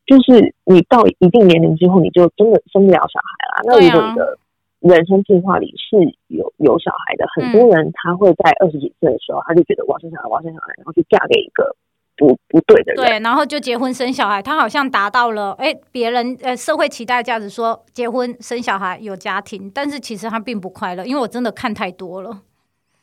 [0.05, 3.63] 就是你到一定年龄之后，你就真的生不了小孩了。
[3.65, 4.39] 那如果你的
[4.81, 5.97] 人生计划里是
[6.27, 11.75] 有有小孩的，很多人他会在二十几岁的时候，他就觉得我要生小孩，我要生小孩，然后就嫁给一个
[12.17, 12.97] 不不对的人。
[12.97, 22.41] 对，然后就结婚生小孩，他好像达到了哎别人呃社会期待的价值，说结婚生小孩有家庭，但是其实他并不快乐，因为我真的看太多了。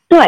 [0.06, 0.18] 对。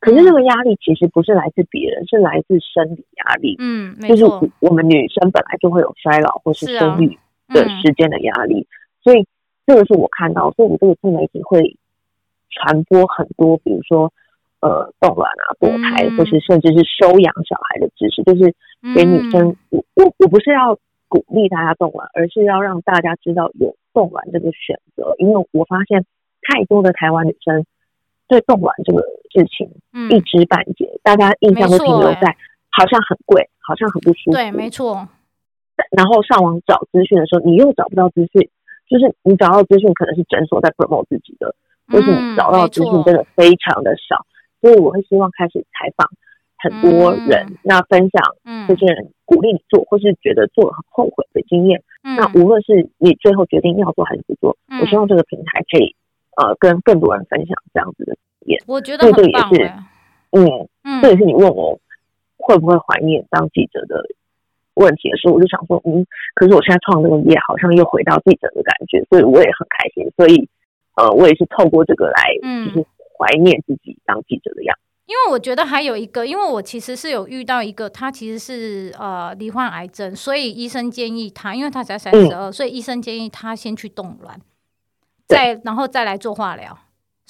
[0.00, 3.54] 可是这个压力其实不是来自别人，是来自生理压力。
[3.58, 4.24] 嗯，就是
[4.60, 8.72] 我们女生本来就会有衰老或是生育的时间的压力，啊嗯、
[9.04, 9.26] 所以
[9.66, 11.76] 这个是我看到，所以我这个自媒体会
[12.48, 14.10] 传播很多，比如说
[14.60, 18.54] 呃冻卵啊、堕胎，嗯、或是甚至是收养小孩的知识，就是
[18.94, 19.54] 给女生。
[19.68, 20.78] 我我我不是要
[21.08, 26.06] 鼓励大家冻卵，而是要让大家知道有冻卵这个选择，因为我发现
[26.40, 27.66] 太多的台湾女生。
[28.30, 29.02] 对冻卵这个
[29.34, 29.66] 事情，
[30.08, 32.36] 一知半解，嗯、大家印象都停留在
[32.70, 34.30] 好像很贵，好像很不舒服。
[34.30, 35.08] 对，没错。
[35.90, 38.48] 然后上网找资讯的时候，你又找不到资讯，
[38.88, 41.56] 就是你找到资讯可能是诊所在 promote 自己的，
[41.88, 44.24] 就是你找到资讯真的非常的少。
[44.62, 46.06] 嗯、所以我会希望开始采访
[46.62, 48.22] 很多人，嗯、那分享
[48.68, 51.82] 这些人鼓励你做，或是觉得做了很后悔的经验。
[52.04, 55.96] 嗯、那无论是你最后决定要做还是不做，嗯、我希望这个平台可以。
[56.36, 58.16] 呃，跟更多人分享这样子的
[58.66, 59.50] 我觉得很棒。
[59.52, 59.72] 也是，
[60.32, 61.78] 嗯，嗯，这也是你问我
[62.36, 64.02] 会不会怀念当记者的
[64.74, 70.10] 问题的时候，我就想说，嗯，可是我现在创这个业，好像又回到记者的感觉，所以我也很开心。
[70.16, 70.48] 所以，
[70.96, 72.22] 呃，我也是透过这个来，
[72.66, 72.86] 就是
[73.18, 74.82] 怀念自己当记者的样子。
[75.06, 84.40] 因为我觉得还有一个，因为我其实是有遇到一个，他其实是呃罹患癌症，所以医生建议他，因为他才三十二，所以医生建议他先去冻卵。
[85.26, 86.78] 再然后再来做化疗，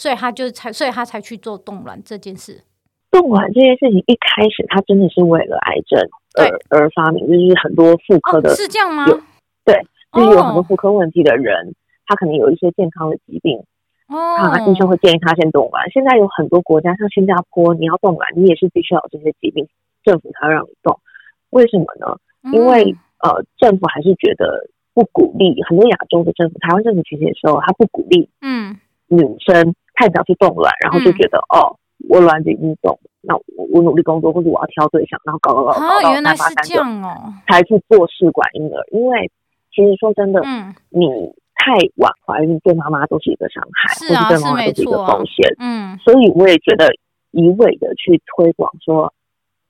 [0.00, 2.64] 所以他就才，所以他才去做冻卵这件事。
[3.10, 6.00] 冻卵这件事情一开始，他真的是为了癌症
[6.38, 9.04] 而对而发明，就是很多妇科的、哦，是这样吗？
[9.62, 9.76] 对，
[10.14, 11.72] 就是有很多妇科问题的人，哦、
[12.06, 13.58] 他可能有一些健康的疾病，
[14.08, 15.90] 哦，他医生会建议他先冻卵。
[15.90, 19.68] 现在有很多国家，像新加坡，你要冻卵，你也是必须要有这些疾病，
[20.02, 20.98] 政府才会让你冻。
[21.50, 22.16] 为什么呢？
[22.54, 24.70] 因为、嗯、呃，政府还是觉得。
[24.92, 28.76] 不鼓励很多亚洲的政府，台湾政府其实也说，他不鼓励嗯
[29.06, 31.76] 女生太早去冻卵，然后就觉得、嗯、哦，
[32.08, 38.80] 我卵子已经冻，那我我努力工作，或者我要挑对象，然后搞搞搞搞到三八三九哦，才去做试管婴儿。
[38.92, 39.30] 因为
[39.70, 41.06] 其实说真的，嗯，你
[41.54, 46.88] 太晚怀孕对妈妈都是一个伤害，是啊，或者对妈妈都是一个风险，嗯，所以我也觉得
[47.32, 49.12] 一味的去推广说。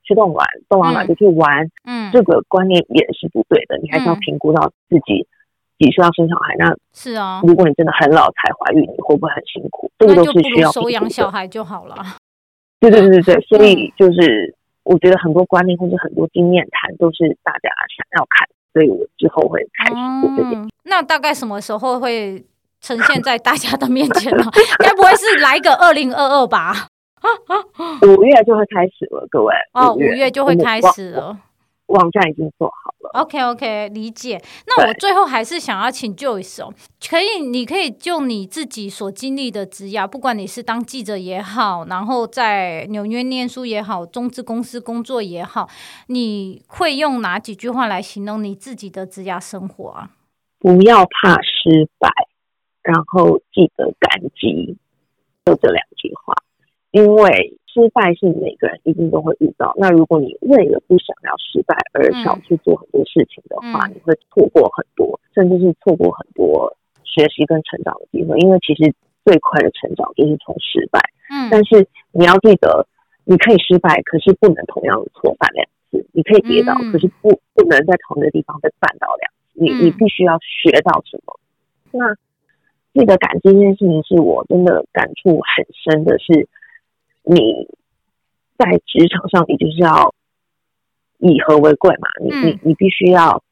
[0.03, 3.76] 去冻卵，冻完卵就去玩，嗯，这个观念也是不对的。
[3.76, 5.24] 嗯、你还是要评估到自己
[5.81, 6.55] 几岁要生小孩。
[6.59, 9.91] 那是啊，如果你真的很老才怀孕，你会不会很辛苦？
[9.99, 11.97] 这个都是需要收养小孩就好了。
[12.78, 14.55] 对对对对对，所以就是
[14.85, 20.62] 我觉得很多观念或者很多经验谈都是大家想要看，所以我之后会开始做这件。
[20.62, 22.45] 嗯、那大概什么时候会
[22.81, 24.45] 呈现在大家的面前呢？
[24.78, 26.87] 该不会是来个二零二二吧？
[28.09, 31.37] 五月就会开始了，各位哦，五月就会开始了，
[31.91, 33.20] 网站已经做好了。
[33.20, 34.41] OK OK，理解。
[34.66, 36.72] 那我最后还是想要请 Joyce 哦，
[37.09, 45.68] 可以，你可以就你自己所经历的职涯，不管你是当记者也好，然后在纽约念书也好，中资公司工作也好，
[46.07, 50.11] 你会用哪几句话来形容你自己的职涯生活啊？
[50.59, 52.09] 不要怕失败，
[52.82, 54.76] 然后记得感激，
[55.45, 56.34] 就这两句话。
[56.93, 59.73] 因为失败是每个人一定都会遇到。
[59.77, 68.39] 那如果你为了不想要失败而少去做很多事情的话，嗯、你会错过很多，甚至是错过很多学习跟成长的机会。
[68.39, 68.93] 因为其实
[69.25, 71.01] 最快的成长就是从失败。
[71.31, 72.87] 嗯，但是你要记得，
[73.25, 79.39] 你可以失败，可是不能同样的错犯两次，你可以跌倒，嗯、可是不不能在同一个地方被绊倒两次。
[79.55, 81.39] 你你必须要学到什么？
[81.93, 82.14] 嗯、那
[82.93, 86.49] 记得感激这件事情，是我真的感触很深的是，
[87.23, 87.68] 你
[88.57, 90.14] 在职场上，你就是要
[91.18, 92.09] 以和为贵嘛。
[92.23, 93.43] 你你你必须要，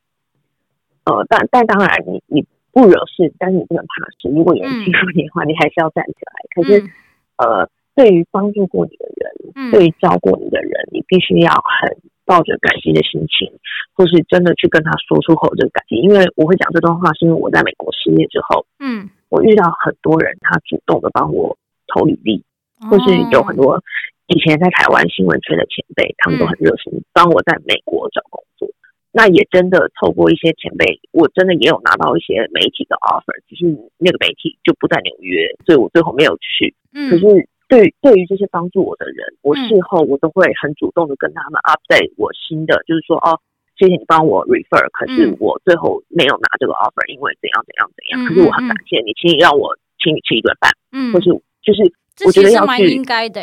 [1.05, 4.29] 呃，但但当然你，你你不惹事，但是你不能怕事。
[4.35, 6.33] 如果有人欺负你的话，你还是要站起来。
[6.55, 6.91] 可是，
[7.37, 7.69] 呃。
[7.99, 13.51] 对于帮助过你的人，嗯、对于照顾你的人，你必须要很抱着感激的心情，
[13.93, 15.97] 或是真的去跟他说出口这个感激。
[15.97, 21.59] 因为我会讲这段话，是因为我在美国失业之后，嗯，我遇到很多人，他主动的帮我
[21.89, 22.45] 投履历，哦、
[22.91, 23.83] 或是有很多
[24.26, 28.68] 以前在台湾新闻圈的前辈，他们都很热心帮我在美国找工作。
[28.68, 28.74] 嗯、
[29.12, 33.66] 那也真的透过一些前辈，我真的也有拿到一些媒体的 offer，只是
[33.99, 36.74] 那个媒体就不在纽约，所以我最后没有去。
[36.95, 37.49] 嗯，可是。
[37.68, 43.37] 对，对于这些帮助我的人，我事后我都会很主动的跟他们 update 我新的，嗯、就是说哦，
[43.76, 48.24] 谢谢你帮我 refer，可是我最后没有拿这个 offer，因为怎样怎样怎样。
[48.24, 51.29] 嗯、可是我很感谢你，请你让我请你吃一顿饭，嗯，或是
[51.61, 51.85] 就是
[52.27, 53.43] 我觉得要去，应该的，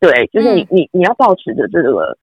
[0.00, 2.16] 对，就是你、嗯、你你要保持着这个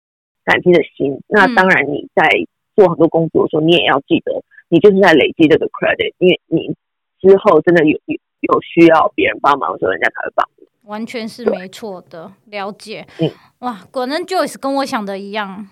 [0.44, 1.20] 感激的心。
[1.28, 2.28] 那当然你在
[2.76, 6.76] 做很多工作的时候，你也要记得，你就是在累积这个 credit，因为你
[7.20, 10.48] 之后真的有有有需要别人帮忙的时候，人家才会帮。
[10.86, 13.06] 完全是没错的，对了解。
[13.20, 13.30] 嗯、
[13.60, 15.68] 哇，果然 Joyce 跟我想的一样，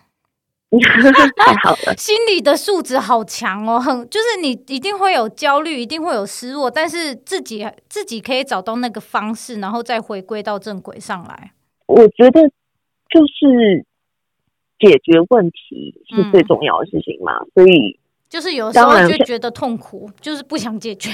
[1.35, 11.51] 太好了， 心理的素质好强哦，很就是你一定会有焦虑，一定会有失落，但是自己自己可以找到那个方式，然后再回归到正轨上来。
[11.87, 12.41] 我觉得
[13.09, 13.85] 就是
[14.79, 17.99] 解决问题是最重要的事情嘛，嗯、所以
[18.29, 21.09] 就是有时候就觉得痛苦，就是不想解决。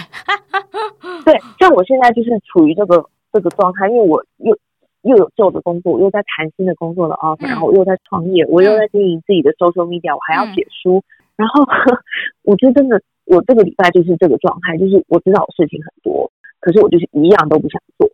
[1.23, 3.09] 对，像我现在就是处于这个。
[3.35, 4.57] 这个状态，因为我又
[5.05, 11.63] 又有旧的工作，我又在谈新的工作的 offer，、嗯、然后我又在创业，我又在经营自己的 social media，我还要写书，嗯、然后
[12.43, 18.09] 我觉得真的，我这个礼拜就是这个状态，就是我知道我事情很多，可是我就是一样都不想做，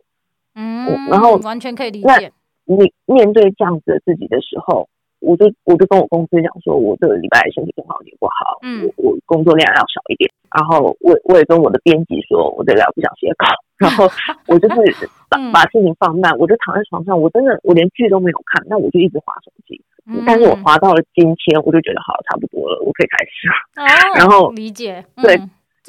[0.54, 2.06] 嗯，然后完全可以理解。
[2.06, 4.88] 那你面对这样子的自己的时候，
[5.22, 13.46] 我就我就跟我公司讲说，我这个礼拜身体状况也不好，嗯，我我工作量要少一点，然后我我也跟我的编辑说，我这个不想写稿。
[13.78, 14.06] 然后
[14.46, 19.80] 我就是 把把事情放慢，我就躺在床上，我真的我连剧都没有看，那我就一直划手机。
[20.26, 24.14] 但是我划到了今天，我就觉得好，差不多了，我可以开始了。
[24.16, 25.36] 然后理解，对，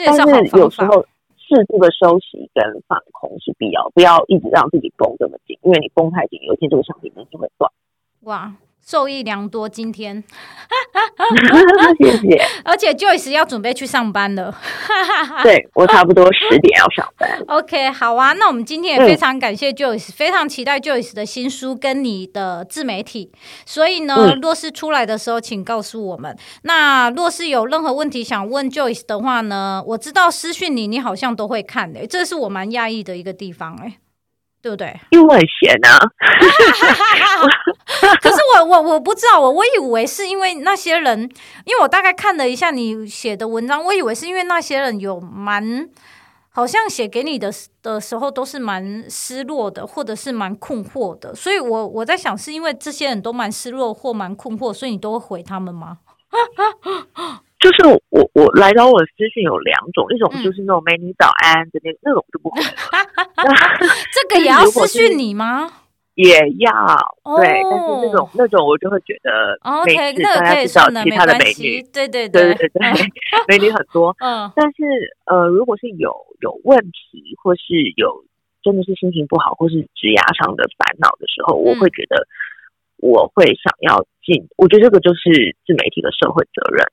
[0.05, 1.05] 但是有时候
[1.37, 7.69] 适度的休息跟放空是必要，不要一直让自己绷这么紧，因为你绷太紧，有一天这个橡皮筋就会断。
[8.21, 8.53] 哇。
[8.85, 10.23] 受益良多，今天，
[11.99, 12.45] 谢谢。
[12.65, 14.53] 而且 Joyce 要准备去上班了，
[15.41, 17.41] 对，我差不多十点要上班。
[17.47, 23.31] OK，好啊，那我们今天也非常感谢 Joyce，、嗯、非常期待 Joyce 的新书跟你的自媒体。
[23.65, 26.37] 所以呢，嗯、若是出来的时候，请告诉我们。
[26.63, 33.97] 那若是有任何问题想问 Joyce 的话呢，我知道私讯你，你好像都会看的、欸，这是我蛮讶异的一个地方、欸，哎。
[34.63, 34.97] 对不对？
[35.09, 35.99] 因为我很闲啊。
[38.21, 41.19] 可是我我我不知道，我我以为是因为那些人，
[41.65, 45.89] 因为我大概看了一下你写的文章，我以为是因为那些人有蛮
[46.49, 47.51] 好像写给你的
[47.81, 55.97] 的时候都是蛮失落的，或者是蛮困惑的，所以我我在想是因为这些人都蛮失落或蛮困惑，所以你都会回他们吗？
[57.63, 62.67] 就是我我来找我的私讯有两种，一种就是那种美女早安的那那种就不会了。
[64.11, 65.71] 这个也要私讯你吗？
[66.15, 66.69] 也要
[67.39, 72.81] 对，但是那种那种我就会觉得，OK，那可以找其他的美女，对对对对对，
[73.47, 74.15] 美女很多。
[74.19, 74.83] 嗯，但是
[75.25, 77.63] 呃，如果是有有问题，或是
[77.97, 78.25] 有
[78.61, 82.27] 真的是心情不好，或是职涯上的烦恼的时候，我会觉得
[82.97, 84.47] 我会想要进。
[84.57, 86.85] 我觉得这个就是自媒体的社会责任。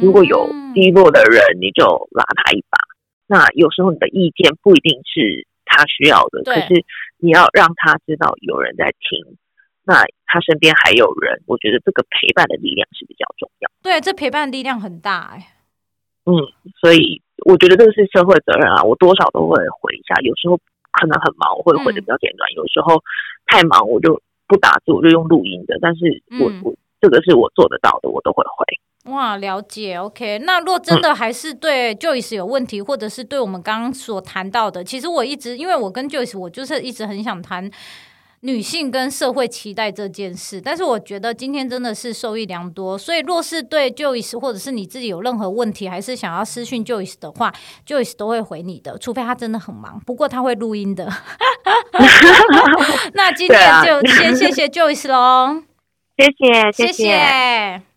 [0.00, 2.78] 如果有低落的人，你就拉他一把。
[3.26, 6.84] 那有时候你的意见不一定是他需要的，可是
[7.18, 9.36] 你要让他知道有人在听。
[9.86, 13.70] 那他身边还有人，我觉得这个陪伴的力量是比较重要。
[13.82, 15.46] 对，这陪伴的力量很大哎、欸。
[16.24, 16.32] 嗯，
[16.80, 18.82] 所以我觉得这个是社会责任啊。
[18.82, 20.58] 我多少都会回一下，有时候
[20.90, 23.02] 可能很忙，我会回的比较简短；嗯、有时候
[23.46, 25.78] 太忙，我就不打字，我就用录音的。
[25.80, 28.64] 但是我我、嗯、这个是我做得到的，我都会回。
[29.04, 30.38] 哇，了解，OK。
[30.40, 37.70] 那若真的还是对 Joyce 有问题，嗯、或者是对我们刚刚所谈到的，其实我一直，因为我跟 Joyce，我就是一直很想谈
[38.40, 40.58] 女性跟社会期待这件事。
[40.58, 47.52] 但是我觉得今天真的是受益良多，所以若是对 Joyce 或者是你自己有任何问题，还是想要私讯 Joyce 的话
[47.86, 50.00] ，Joyce 都会回你的，除非他真的很忙。
[50.06, 51.06] 不过他会录音的。
[53.12, 55.62] 那今天就先谢谢 Joyce 喽。
[56.16, 56.92] 谢谢，谢谢。
[56.92, 57.93] 谢谢